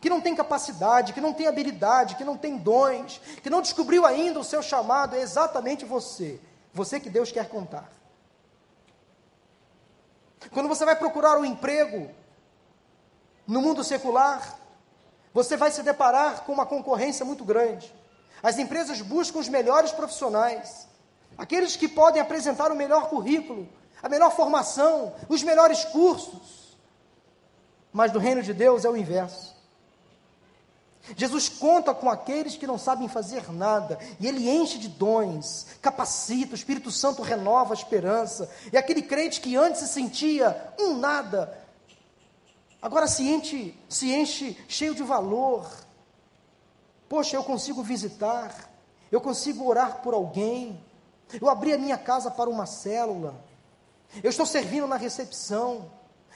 que 0.00 0.10
não 0.10 0.20
tem 0.20 0.36
capacidade, 0.36 1.14
que 1.14 1.20
não 1.20 1.32
tem 1.32 1.46
habilidade, 1.46 2.16
que 2.16 2.24
não 2.24 2.36
tem 2.36 2.58
dons, 2.58 3.20
que 3.42 3.48
não 3.48 3.62
descobriu 3.62 4.04
ainda 4.04 4.38
o 4.38 4.44
seu 4.44 4.62
chamado, 4.62 5.16
é 5.16 5.20
exatamente 5.20 5.84
você. 5.84 6.38
Você 6.74 6.98
que 6.98 7.08
Deus 7.08 7.30
quer 7.30 7.48
contar. 7.48 7.88
Quando 10.50 10.68
você 10.68 10.84
vai 10.84 10.96
procurar 10.96 11.38
um 11.38 11.44
emprego 11.44 12.10
no 13.46 13.62
mundo 13.62 13.84
secular, 13.84 14.58
você 15.32 15.56
vai 15.56 15.70
se 15.70 15.82
deparar 15.82 16.42
com 16.42 16.52
uma 16.52 16.66
concorrência 16.66 17.24
muito 17.24 17.44
grande. 17.44 17.94
As 18.42 18.58
empresas 18.58 19.00
buscam 19.00 19.38
os 19.38 19.48
melhores 19.48 19.92
profissionais, 19.92 20.88
aqueles 21.38 21.76
que 21.76 21.88
podem 21.88 22.20
apresentar 22.20 22.72
o 22.72 22.76
melhor 22.76 23.08
currículo, 23.08 23.68
a 24.02 24.08
melhor 24.08 24.32
formação, 24.34 25.14
os 25.28 25.42
melhores 25.44 25.84
cursos. 25.84 26.76
Mas 27.92 28.12
no 28.12 28.18
reino 28.18 28.42
de 28.42 28.52
Deus 28.52 28.84
é 28.84 28.90
o 28.90 28.96
inverso. 28.96 29.53
Jesus 31.16 31.50
conta 31.50 31.92
com 31.92 32.08
aqueles 32.08 32.56
que 32.56 32.66
não 32.66 32.78
sabem 32.78 33.08
fazer 33.08 33.52
nada, 33.52 33.98
e 34.18 34.26
ele 34.26 34.48
enche 34.48 34.78
de 34.78 34.88
dons, 34.88 35.66
capacita, 35.82 36.52
o 36.52 36.54
Espírito 36.54 36.90
Santo 36.90 37.20
renova 37.20 37.74
a 37.74 37.76
esperança. 37.76 38.50
E 38.72 38.76
aquele 38.76 39.02
crente 39.02 39.40
que 39.40 39.54
antes 39.54 39.82
se 39.82 39.88
sentia 39.88 40.72
um 40.80 40.96
nada, 40.96 41.62
agora 42.80 43.06
se 43.06 43.28
enche, 43.28 43.78
se 43.86 44.14
enche 44.14 44.56
cheio 44.66 44.94
de 44.94 45.02
valor. 45.02 45.70
Poxa, 47.06 47.36
eu 47.36 47.44
consigo 47.44 47.82
visitar, 47.82 48.70
eu 49.12 49.20
consigo 49.20 49.66
orar 49.66 50.00
por 50.00 50.14
alguém, 50.14 50.82
eu 51.38 51.50
abri 51.50 51.74
a 51.74 51.78
minha 51.78 51.98
casa 51.98 52.30
para 52.30 52.48
uma 52.48 52.64
célula, 52.64 53.34
eu 54.22 54.30
estou 54.30 54.46
servindo 54.46 54.86
na 54.86 54.96
recepção, 54.96 55.90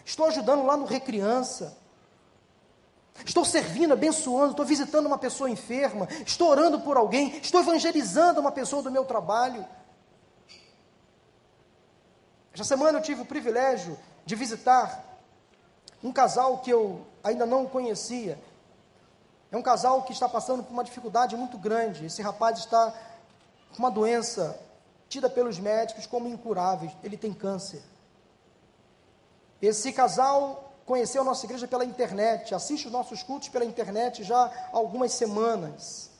estou 0.05 0.27
ajudando 0.27 0.66
lá 0.66 0.77
no 0.77 0.85
Recriança. 0.85 1.78
Estou 3.25 3.45
servindo, 3.45 3.93
abençoando, 3.93 4.53
estou 4.53 4.64
visitando 4.64 5.07
uma 5.07 5.19
pessoa 5.19 5.51
enferma, 5.51 6.09
estou 6.27 6.49
orando 6.49 6.81
por 6.81 6.97
alguém, 6.97 7.37
estou 7.39 7.61
evangelizando 7.61 8.41
uma 8.41 8.53
pessoa 8.53 8.83
do 8.83 8.91
meu 8.91 9.05
trabalho. 9.05 9.66
Esta 12.53 12.64
semana 12.64 12.99
eu 12.99 13.03
tive 13.03 13.23
o 13.23 13.27
privilégio 13.27 13.99
de 14.25 14.35
visitar 14.35 15.05
um 16.03 16.12
casal 16.12 16.59
que 16.59 16.71
eu 16.71 17.07
ainda 17.23 17.45
não 17.45 17.66
conhecia. 17.66 18.39
É 19.51 19.57
um 19.57 19.62
casal 19.62 20.03
que 20.03 20.12
está 20.12 20.29
passando 20.29 20.62
por 20.62 20.73
uma 20.73 20.85
dificuldade 20.85 21.37
muito 21.37 21.57
grande. 21.57 22.07
Esse 22.07 22.23
rapaz 22.23 22.59
está 22.59 22.93
com 23.73 23.79
uma 23.79 23.91
doença 23.91 24.59
tida 25.09 25.29
pelos 25.31 25.59
médicos 25.59 26.07
como 26.07 26.29
incurável. 26.29 26.91
Ele 27.03 27.16
tem 27.16 27.33
câncer. 27.33 27.83
Esse 29.61 29.93
casal 29.93 30.68
conheceu 30.89 31.20
a 31.20 31.24
nossa 31.24 31.45
igreja 31.45 31.68
pela 31.68 31.84
internet, 31.84 32.55
assiste 32.55 32.86
os 32.86 32.93
nossos 32.93 33.22
cultos 33.22 33.51
pela 33.51 33.64
internet 33.64 34.24
já 34.24 34.47
há 34.47 34.68
algumas 34.72 35.12
semanas. 35.12 36.11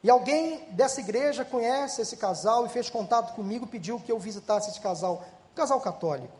E 0.00 0.08
alguém 0.08 0.64
dessa 0.70 1.00
igreja 1.00 1.44
conhece 1.44 2.00
esse 2.00 2.16
casal 2.16 2.64
e 2.64 2.68
fez 2.68 2.88
contato 2.88 3.34
comigo, 3.34 3.66
pediu 3.66 3.98
que 3.98 4.12
eu 4.12 4.18
visitasse 4.18 4.70
esse 4.70 4.80
casal, 4.80 5.24
um 5.50 5.54
casal 5.56 5.80
católico. 5.80 6.36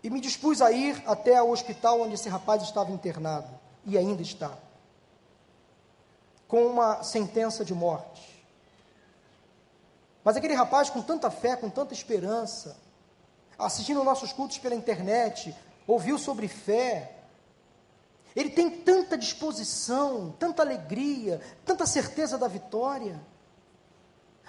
E 0.00 0.08
me 0.08 0.20
dispus 0.20 0.62
a 0.62 0.70
ir 0.70 1.02
até 1.04 1.42
o 1.42 1.50
hospital 1.50 2.00
onde 2.00 2.14
esse 2.14 2.28
rapaz 2.28 2.62
estava 2.62 2.92
internado, 2.92 3.50
e 3.84 3.98
ainda 3.98 4.22
está, 4.22 4.52
com 6.46 6.66
uma 6.66 7.02
sentença 7.02 7.64
de 7.64 7.74
morte. 7.74 8.46
Mas 10.22 10.36
aquele 10.36 10.54
rapaz, 10.54 10.88
com 10.88 11.02
tanta 11.02 11.32
fé, 11.32 11.56
com 11.56 11.68
tanta 11.68 11.94
esperança, 11.94 12.76
assistindo 13.60 14.02
nossos 14.04 14.32
cultos 14.32 14.58
pela 14.58 14.74
internet, 14.74 15.54
ouviu 15.86 16.18
sobre 16.18 16.48
fé. 16.48 17.16
Ele 18.34 18.50
tem 18.50 18.70
tanta 18.70 19.18
disposição, 19.18 20.34
tanta 20.38 20.62
alegria, 20.62 21.40
tanta 21.64 21.86
certeza 21.86 22.38
da 22.38 22.48
vitória. 22.48 23.20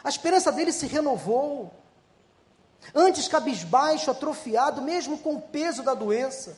A 0.04 0.10
esperança 0.10 0.52
dele 0.52 0.72
se 0.72 0.88
renovou. 0.88 1.74
Antes 2.96 3.28
cabisbaixo, 3.28 4.10
atrofiado, 4.10 4.82
mesmo 4.82 5.18
com 5.18 5.36
o 5.36 5.42
peso 5.42 5.84
da 5.84 5.94
doença, 5.94 6.58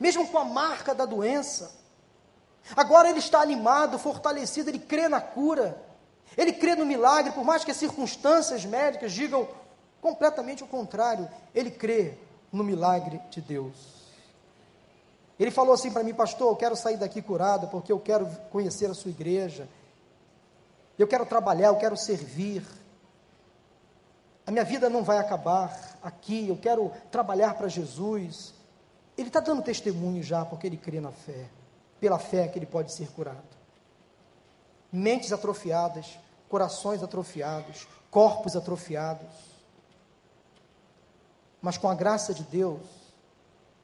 mesmo 0.00 0.26
com 0.26 0.38
a 0.38 0.44
marca 0.44 0.94
da 0.94 1.04
doença. 1.04 1.72
Agora 2.74 3.08
ele 3.08 3.18
está 3.20 3.40
animado, 3.40 3.98
fortalecido, 3.98 4.70
ele 4.70 4.78
crê 4.78 5.08
na 5.08 5.20
cura, 5.20 5.80
ele 6.36 6.52
crê 6.52 6.74
no 6.74 6.86
milagre, 6.86 7.32
por 7.32 7.44
mais 7.44 7.64
que 7.64 7.70
as 7.70 7.76
circunstâncias 7.76 8.64
médicas 8.64 9.12
digam 9.12 9.48
completamente 10.04 10.62
o 10.62 10.66
contrário. 10.66 11.26
Ele 11.54 11.70
crê 11.70 12.18
no 12.52 12.62
milagre 12.62 13.18
de 13.30 13.40
Deus. 13.40 13.74
Ele 15.40 15.50
falou 15.50 15.72
assim 15.72 15.90
para 15.90 16.04
mim, 16.04 16.12
pastor, 16.12 16.48
eu 16.48 16.56
quero 16.56 16.76
sair 16.76 16.98
daqui 16.98 17.22
curado 17.22 17.68
porque 17.68 17.90
eu 17.90 17.98
quero 17.98 18.26
conhecer 18.50 18.90
a 18.90 18.92
sua 18.92 19.10
igreja. 19.10 19.66
Eu 20.98 21.08
quero 21.08 21.24
trabalhar, 21.24 21.68
eu 21.68 21.76
quero 21.76 21.96
servir. 21.96 22.62
A 24.46 24.50
minha 24.50 24.62
vida 24.62 24.90
não 24.90 25.02
vai 25.02 25.16
acabar 25.16 25.74
aqui, 26.02 26.50
eu 26.50 26.58
quero 26.58 26.92
trabalhar 27.10 27.54
para 27.54 27.66
Jesus. 27.66 28.52
Ele 29.16 29.28
está 29.28 29.40
dando 29.40 29.62
testemunho 29.62 30.22
já, 30.22 30.44
porque 30.44 30.66
ele 30.66 30.76
crê 30.76 31.00
na 31.00 31.12
fé, 31.12 31.46
pela 31.98 32.18
fé 32.18 32.46
que 32.46 32.58
ele 32.58 32.66
pode 32.66 32.92
ser 32.92 33.08
curado. 33.12 33.42
Mentes 34.92 35.32
atrofiadas, 35.32 36.18
corações 36.46 37.02
atrofiados, 37.02 37.88
corpos 38.10 38.54
atrofiados 38.54 39.53
mas 41.64 41.78
com 41.78 41.88
a 41.88 41.94
graça 41.94 42.34
de 42.34 42.42
Deus, 42.42 42.82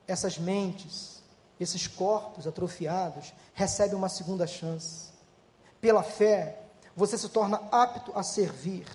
essas 0.06 0.36
mentes, 0.36 1.22
esses 1.58 1.86
corpos 1.86 2.46
atrofiados 2.46 3.32
recebem 3.54 3.96
uma 3.96 4.10
segunda 4.10 4.46
chance. 4.46 5.08
Pela 5.80 6.02
fé, 6.02 6.60
você 6.94 7.16
se 7.16 7.30
torna 7.30 7.56
apto 7.72 8.12
a 8.14 8.22
servir. 8.22 8.86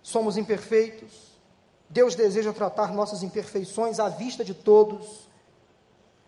Somos 0.00 0.36
imperfeitos. 0.36 1.10
Deus 1.90 2.14
deseja 2.14 2.52
tratar 2.52 2.92
nossas 2.92 3.24
imperfeições 3.24 3.98
à 3.98 4.08
vista 4.08 4.44
de 4.44 4.54
todos. 4.54 5.28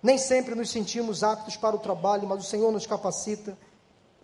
Nem 0.02 0.18
sempre 0.18 0.56
nos 0.56 0.70
sentimos 0.70 1.22
aptos 1.22 1.56
para 1.56 1.76
o 1.76 1.78
trabalho, 1.78 2.26
mas 2.26 2.40
o 2.40 2.48
Senhor 2.48 2.72
nos 2.72 2.84
capacita, 2.84 3.56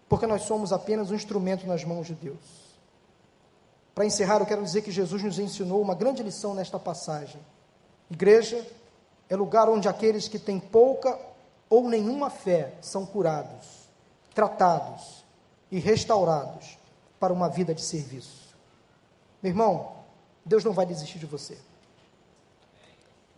porque 0.09 0.27
nós 0.27 0.43
somos 0.43 0.73
apenas 0.73 1.13
um 1.13 1.15
instrumento 1.15 1.65
nas 1.65 1.85
mãos 1.85 2.09
de 2.09 2.15
Deus. 2.15 2.72
Para 3.95 4.07
encerrar, 4.07 4.41
eu 4.41 4.47
quero 4.47 4.63
dizer 4.63 4.83
que 4.83 4.91
Jesus 4.91 5.23
nos 5.23 5.39
ensinou 5.39 5.81
uma 5.81 5.95
grande 5.95 6.23
lição 6.23 6.55
nesta 6.55 6.79
passagem. 6.79 7.41
Igreja 8.11 8.67
é 9.29 9.37
lugar 9.37 9.69
onde 9.69 9.89
aqueles 9.89 10.29
que 10.29 10.39
têm 10.39 10.59
pouca 10.59 11.19
ou 11.69 11.89
nenhuma 11.89 12.31
fé 12.31 12.75
são 12.81 13.05
curados, 13.05 13.89
tratados 14.35 15.25
e 15.71 15.79
restaurados 15.79 16.79
para 17.19 17.33
uma 17.33 17.49
vida 17.49 17.75
de 17.75 17.83
serviço. 17.83 18.55
Meu 19.43 19.51
irmão, 19.51 19.93
Deus 20.45 20.65
não 20.65 20.73
vai 20.73 20.87
desistir 20.87 21.19
de 21.19 21.27
você. 21.27 21.59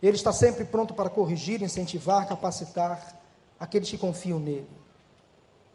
Ele 0.01 0.15
está 0.17 0.31
sempre 0.31 0.65
pronto 0.65 0.93
para 0.93 1.09
corrigir, 1.09 1.61
incentivar, 1.61 2.27
capacitar 2.27 3.19
aqueles 3.59 3.89
que 3.89 3.97
confiam 3.97 4.39
nele. 4.39 4.69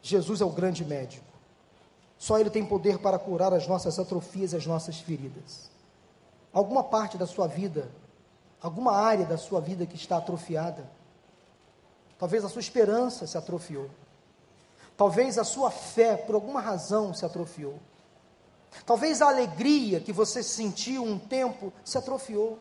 Jesus 0.02 0.40
é 0.40 0.44
o 0.44 0.50
grande 0.50 0.84
médico. 0.84 1.29
Só 2.20 2.38
Ele 2.38 2.50
tem 2.50 2.66
poder 2.66 2.98
para 2.98 3.18
curar 3.18 3.54
as 3.54 3.66
nossas 3.66 3.98
atrofias 3.98 4.52
as 4.52 4.66
nossas 4.66 4.98
feridas. 4.98 5.70
Alguma 6.52 6.84
parte 6.84 7.16
da 7.16 7.26
sua 7.26 7.46
vida, 7.46 7.90
alguma 8.60 8.92
área 8.92 9.24
da 9.24 9.38
sua 9.38 9.58
vida 9.58 9.86
que 9.86 9.96
está 9.96 10.18
atrofiada, 10.18 10.84
talvez 12.18 12.44
a 12.44 12.48
sua 12.50 12.60
esperança 12.60 13.26
se 13.26 13.38
atrofiou. 13.38 13.88
Talvez 14.98 15.38
a 15.38 15.44
sua 15.44 15.70
fé, 15.70 16.14
por 16.14 16.34
alguma 16.34 16.60
razão, 16.60 17.14
se 17.14 17.24
atrofiou. 17.24 17.80
Talvez 18.84 19.22
a 19.22 19.28
alegria 19.28 19.98
que 19.98 20.12
você 20.12 20.42
sentiu 20.42 21.02
um 21.02 21.18
tempo 21.18 21.72
se 21.82 21.96
atrofiou. 21.96 22.58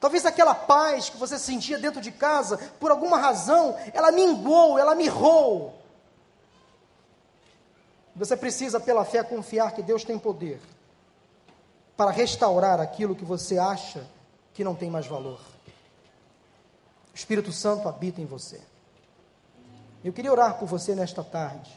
Talvez 0.00 0.26
aquela 0.26 0.56
paz 0.56 1.08
que 1.08 1.16
você 1.16 1.38
sentia 1.38 1.78
dentro 1.78 2.00
de 2.00 2.10
casa, 2.10 2.58
por 2.80 2.90
alguma 2.90 3.16
razão, 3.16 3.76
ela 3.92 4.10
minguou, 4.10 4.76
ela 4.76 4.96
mirrou. 4.96 5.83
Você 8.16 8.36
precisa, 8.36 8.78
pela 8.78 9.04
fé, 9.04 9.22
confiar 9.24 9.72
que 9.72 9.82
Deus 9.82 10.04
tem 10.04 10.18
poder 10.18 10.60
para 11.96 12.10
restaurar 12.10 12.80
aquilo 12.80 13.14
que 13.14 13.24
você 13.24 13.58
acha 13.58 14.06
que 14.52 14.64
não 14.64 14.74
tem 14.74 14.90
mais 14.90 15.06
valor. 15.06 15.40
O 17.12 17.16
Espírito 17.16 17.52
Santo 17.52 17.88
habita 17.88 18.20
em 18.20 18.26
você. 18.26 18.60
Eu 20.04 20.12
queria 20.12 20.30
orar 20.30 20.58
por 20.58 20.66
você 20.66 20.94
nesta 20.94 21.24
tarde. 21.24 21.72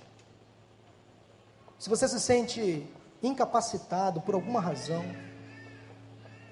Se 1.79 1.89
você 1.89 2.07
se 2.07 2.19
sente 2.19 2.87
incapacitado 3.21 4.21
por 4.21 4.35
alguma 4.35 4.59
razão, 4.59 5.05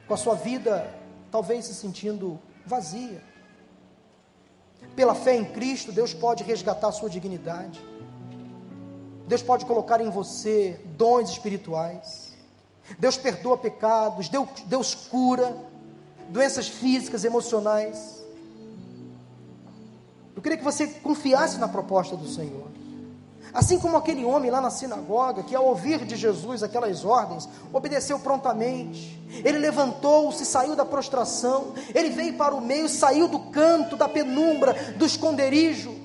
com 0.08 0.14
a 0.14 0.18
sua 0.18 0.36
vida 0.36 0.94
talvez 1.32 1.66
se 1.66 1.76
sentindo 1.76 2.40
vazia, 2.66 3.22
pela 4.96 5.16
fé 5.16 5.36
em 5.36 5.46
Cristo, 5.46 5.92
Deus 5.92 6.14
pode 6.14 6.44
resgatar 6.44 6.88
a 6.88 6.92
sua 6.92 7.10
dignidade. 7.10 7.84
Deus 9.28 9.42
pode 9.42 9.66
colocar 9.66 10.00
em 10.02 10.10
você 10.10 10.80
dons 10.98 11.30
espirituais. 11.30 12.34
Deus 13.00 13.18
perdoa 13.18 13.58
pecados, 13.58 14.30
Deus, 14.30 14.48
Deus 14.68 14.94
cura 14.94 15.56
doenças 16.30 16.68
físicas, 16.68 17.24
emocionais. 17.24 18.24
Eu 20.36 20.42
queria 20.42 20.58
que 20.58 20.64
você 20.64 20.88
confiasse 20.88 21.58
na 21.58 21.68
proposta 21.68 22.16
do 22.16 22.28
Senhor. 22.28 22.68
Assim 23.54 23.80
como 23.80 23.96
aquele 23.96 24.26
homem 24.26 24.52
lá 24.52 24.60
na 24.60 24.70
sinagoga, 24.70 25.42
que 25.42 25.56
ao 25.56 25.66
ouvir 25.66 26.04
de 26.06 26.18
Jesus 26.18 26.62
aquelas 26.62 27.06
ordens, 27.06 27.48
obedeceu 27.72 28.20
prontamente. 28.20 29.18
Ele 29.46 29.58
levantou-se, 29.58 30.46
saiu 30.46 30.76
da 30.76 30.84
prostração, 30.84 31.74
ele 31.94 32.10
veio 32.10 32.34
para 32.34 32.54
o 32.54 32.60
meio, 32.60 32.90
saiu 32.90 33.30
do 33.30 33.40
canto, 33.40 33.96
da 33.96 34.10
penumbra, 34.10 34.74
do 34.98 35.06
esconderijo. 35.06 36.05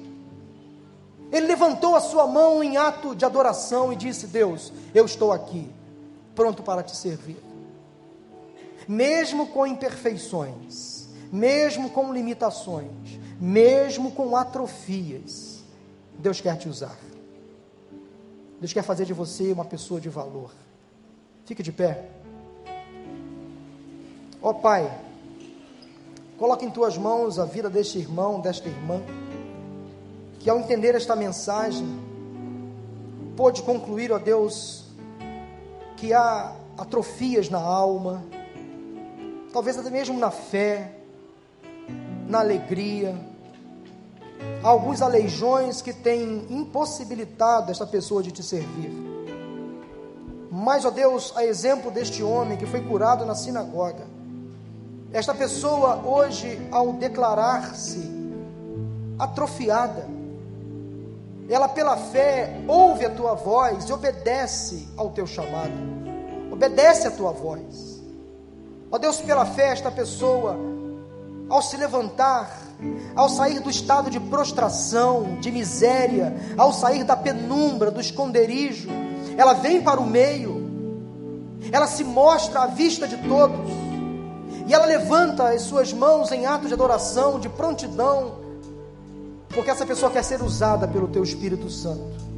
Ele 1.33 1.47
levantou 1.47 1.95
a 1.95 2.01
sua 2.01 2.27
mão 2.27 2.63
em 2.63 2.77
ato 2.77 3.15
de 3.15 3.25
adoração 3.25 3.93
e 3.93 3.97
disse: 3.97 4.27
Deus, 4.27 4.73
eu 4.95 5.05
estou 5.05 5.33
aqui, 5.33 5.71
pronto 6.35 6.63
para 6.63 6.83
te 6.83 6.97
servir. 6.97 7.39
Mesmo 8.89 9.47
com 9.49 9.67
imperfeições, 9.67 11.09
mesmo 11.31 11.91
com 11.91 12.13
limitações, 12.13 13.21
mesmo 13.41 14.11
com 14.11 14.37
atrofias, 14.37 15.63
Deus 16.19 16.41
quer 16.41 16.57
te 16.57 16.69
usar. 16.69 16.99
Deus 18.59 18.73
quer 18.73 18.83
fazer 18.83 19.07
de 19.07 19.13
você 19.13 19.53
uma 19.53 19.65
pessoa 19.65 20.01
de 20.01 20.09
valor. 20.09 20.51
Fique 21.47 21.63
de 21.63 21.73
pé. 21.73 22.09
Ó 24.43 24.51
oh, 24.51 24.55
Pai, 24.55 24.91
coloque 26.39 26.65
em 26.65 26.71
tuas 26.71 26.99
mãos 26.99 27.39
a 27.39 27.45
vida 27.45 27.71
deste 27.71 27.99
irmão, 27.99 28.41
desta 28.41 28.69
irmã, 28.69 29.03
que 30.41 30.51
ao 30.51 30.59
entender 30.59 30.97
esta 30.97 31.15
mensagem, 31.15 31.87
pôde 33.37 33.63
concluir, 33.63 34.11
ó 34.11 34.19
Deus, 34.19 34.87
que 35.97 36.13
há 36.13 36.57
atrofias 36.77 37.49
na 37.49 37.61
alma, 37.61 38.25
talvez 39.53 39.79
até 39.79 39.91
mesmo 39.91 40.19
na 40.19 40.33
fé, 40.33 40.97
na 42.27 42.41
alegria, 42.41 43.15
Há 44.63 44.69
alguns 44.69 45.01
aleijões 45.01 45.81
que 45.81 45.93
têm 45.93 46.47
impossibilitado 46.51 47.71
esta 47.71 47.87
pessoa 47.87 48.23
de 48.23 48.31
te 48.31 48.43
servir. 48.43 48.91
Mas, 50.51 50.85
ó 50.85 50.91
Deus, 50.91 51.33
a 51.37 51.45
exemplo 51.45 51.91
deste 51.91 52.23
homem 52.23 52.59
que 52.59 52.67
foi 52.67 52.81
curado 52.83 53.25
na 53.25 53.35
sinagoga, 53.35 54.07
esta 55.13 55.35
pessoa 55.35 56.03
hoje, 56.05 56.61
ao 56.71 56.93
declarar-se 56.93 58.01
atrofiada, 59.19 60.07
ela 61.53 61.69
pela 61.69 61.97
fé 61.97 62.63
ouve 62.69 63.05
a 63.05 63.11
tua 63.11 63.35
voz 63.35 63.89
e 63.89 63.93
obedece 63.93 64.89
ao 64.97 65.11
teu 65.11 65.27
chamado, 65.27 65.73
obedece 66.51 67.09
a 67.09 67.11
tua 67.11 67.33
voz. 67.33 68.01
Ó 68.91 68.99
Deus, 68.99 69.21
pela 69.21 69.45
fé, 69.45 69.69
esta 69.69 69.91
pessoa, 69.91 70.57
ao 71.49 71.61
se 71.63 71.77
levantar, 71.77 72.51
ao 73.15 73.29
sair 73.29 73.61
do 73.61 73.69
estado 73.69 74.11
de 74.11 74.19
prostração, 74.19 75.39
de 75.41 75.51
miséria, 75.51 76.35
ao 76.57 76.73
sair 76.73 77.05
da 77.05 77.17
penumbra, 77.17 77.91
do 77.91 78.01
esconderijo, 78.01 78.89
ela 79.37 79.53
vem 79.53 79.81
para 79.83 80.01
o 80.01 80.07
meio, 80.07 80.69
ela 81.73 81.87
se 81.87 82.05
mostra 82.05 82.63
à 82.63 82.67
vista 82.67 83.07
de 83.07 83.17
todos, 83.29 83.71
e 84.67 84.73
ela 84.75 84.87
levanta 84.87 85.49
as 85.51 85.63
suas 85.63 85.93
mãos 85.93 86.31
em 86.31 86.47
ato 86.47 86.69
de 86.69 86.75
adoração, 86.75 87.41
de 87.41 87.49
prontidão, 87.49 88.40
porque 89.55 89.71
essa 89.71 89.85
pessoa 89.85 90.11
quer 90.11 90.25
ser 90.25 90.43
usada 90.43 90.87
pelo 90.87 91.09
Teu 91.09 91.23
Espírito 91.23 91.69
Santo. 91.71 92.31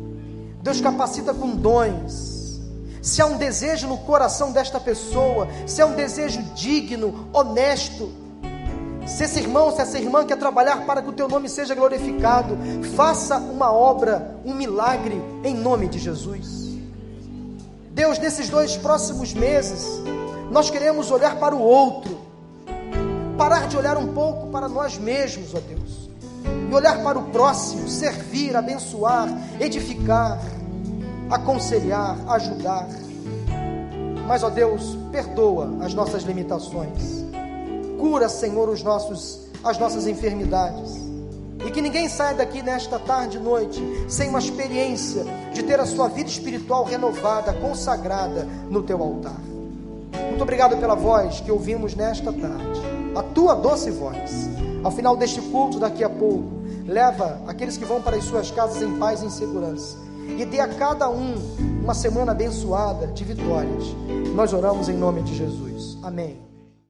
Deus 0.62 0.80
capacita 0.80 1.34
com 1.34 1.50
dons. 1.50 2.60
Se 3.02 3.20
há 3.20 3.26
um 3.26 3.36
desejo 3.36 3.88
no 3.88 3.98
coração 3.98 4.52
desta 4.52 4.78
pessoa, 4.78 5.48
se 5.66 5.82
há 5.82 5.86
um 5.86 5.94
desejo 5.94 6.40
digno, 6.54 7.28
honesto, 7.32 8.12
se 9.06 9.24
esse 9.24 9.40
irmão, 9.40 9.74
se 9.74 9.82
essa 9.82 9.98
irmã 9.98 10.24
quer 10.24 10.36
trabalhar 10.36 10.86
para 10.86 11.02
que 11.02 11.08
o 11.08 11.12
teu 11.12 11.28
nome 11.28 11.48
seja 11.48 11.74
glorificado, 11.74 12.56
faça 12.94 13.36
uma 13.36 13.72
obra, 13.72 14.36
um 14.44 14.54
milagre 14.54 15.20
em 15.42 15.54
nome 15.54 15.88
de 15.88 15.98
Jesus. 15.98 16.62
Deus, 17.90 18.18
nesses 18.18 18.48
dois 18.48 18.76
próximos 18.76 19.34
meses, 19.34 19.84
nós 20.50 20.70
queremos 20.70 21.10
olhar 21.10 21.36
para 21.40 21.54
o 21.54 21.60
outro, 21.60 22.16
parar 23.36 23.66
de 23.66 23.76
olhar 23.76 23.96
um 23.96 24.14
pouco 24.14 24.46
para 24.48 24.68
nós 24.68 24.96
mesmos, 24.96 25.52
ó 25.54 25.58
Deus, 25.58 25.81
e 26.72 26.74
olhar 26.74 27.02
para 27.02 27.18
o 27.18 27.24
próximo, 27.24 27.88
servir, 27.88 28.56
abençoar, 28.56 29.28
edificar, 29.60 30.40
aconselhar, 31.30 32.16
ajudar. 32.28 32.88
Mas, 34.26 34.42
ó 34.42 34.50
Deus, 34.50 34.96
perdoa 35.10 35.76
as 35.82 35.92
nossas 35.92 36.22
limitações 36.22 37.22
Cura, 38.02 38.28
Senhor, 38.28 38.68
os 38.68 38.82
nossos, 38.82 39.42
as 39.62 39.78
nossas 39.78 40.08
enfermidades. 40.08 41.00
E 41.64 41.70
que 41.70 41.80
ninguém 41.80 42.08
saia 42.08 42.34
daqui 42.34 42.60
nesta 42.60 42.98
tarde 42.98 43.36
e 43.36 43.40
noite 43.40 43.80
sem 44.08 44.28
uma 44.28 44.40
experiência 44.40 45.24
de 45.54 45.62
ter 45.62 45.78
a 45.78 45.86
sua 45.86 46.08
vida 46.08 46.28
espiritual 46.28 46.82
renovada, 46.82 47.52
consagrada 47.52 48.44
no 48.68 48.82
teu 48.82 49.00
altar. 49.00 49.40
Muito 50.28 50.42
obrigado 50.42 50.76
pela 50.78 50.96
voz 50.96 51.38
que 51.38 51.52
ouvimos 51.52 51.94
nesta 51.94 52.32
tarde, 52.32 52.80
a 53.14 53.22
tua 53.22 53.54
doce 53.54 53.92
voz. 53.92 54.50
Ao 54.82 54.90
final 54.90 55.16
deste 55.16 55.40
culto, 55.40 55.78
daqui 55.78 56.02
a 56.02 56.10
pouco, 56.10 56.61
leva 56.86 57.40
aqueles 57.46 57.76
que 57.76 57.84
vão 57.84 58.00
para 58.02 58.16
as 58.16 58.24
suas 58.24 58.50
casas 58.50 58.82
em 58.82 58.98
paz 58.98 59.22
e 59.22 59.26
em 59.26 59.30
segurança 59.30 59.98
e 60.38 60.44
dê 60.44 60.60
a 60.60 60.68
cada 60.68 61.10
um 61.10 61.34
uma 61.82 61.94
semana 61.94 62.32
abençoada 62.32 63.08
de 63.08 63.24
vitórias. 63.24 63.84
Nós 64.34 64.52
oramos 64.52 64.88
em 64.88 64.96
nome 64.96 65.22
de 65.22 65.34
Jesus. 65.34 65.98
Amém. 66.02 66.51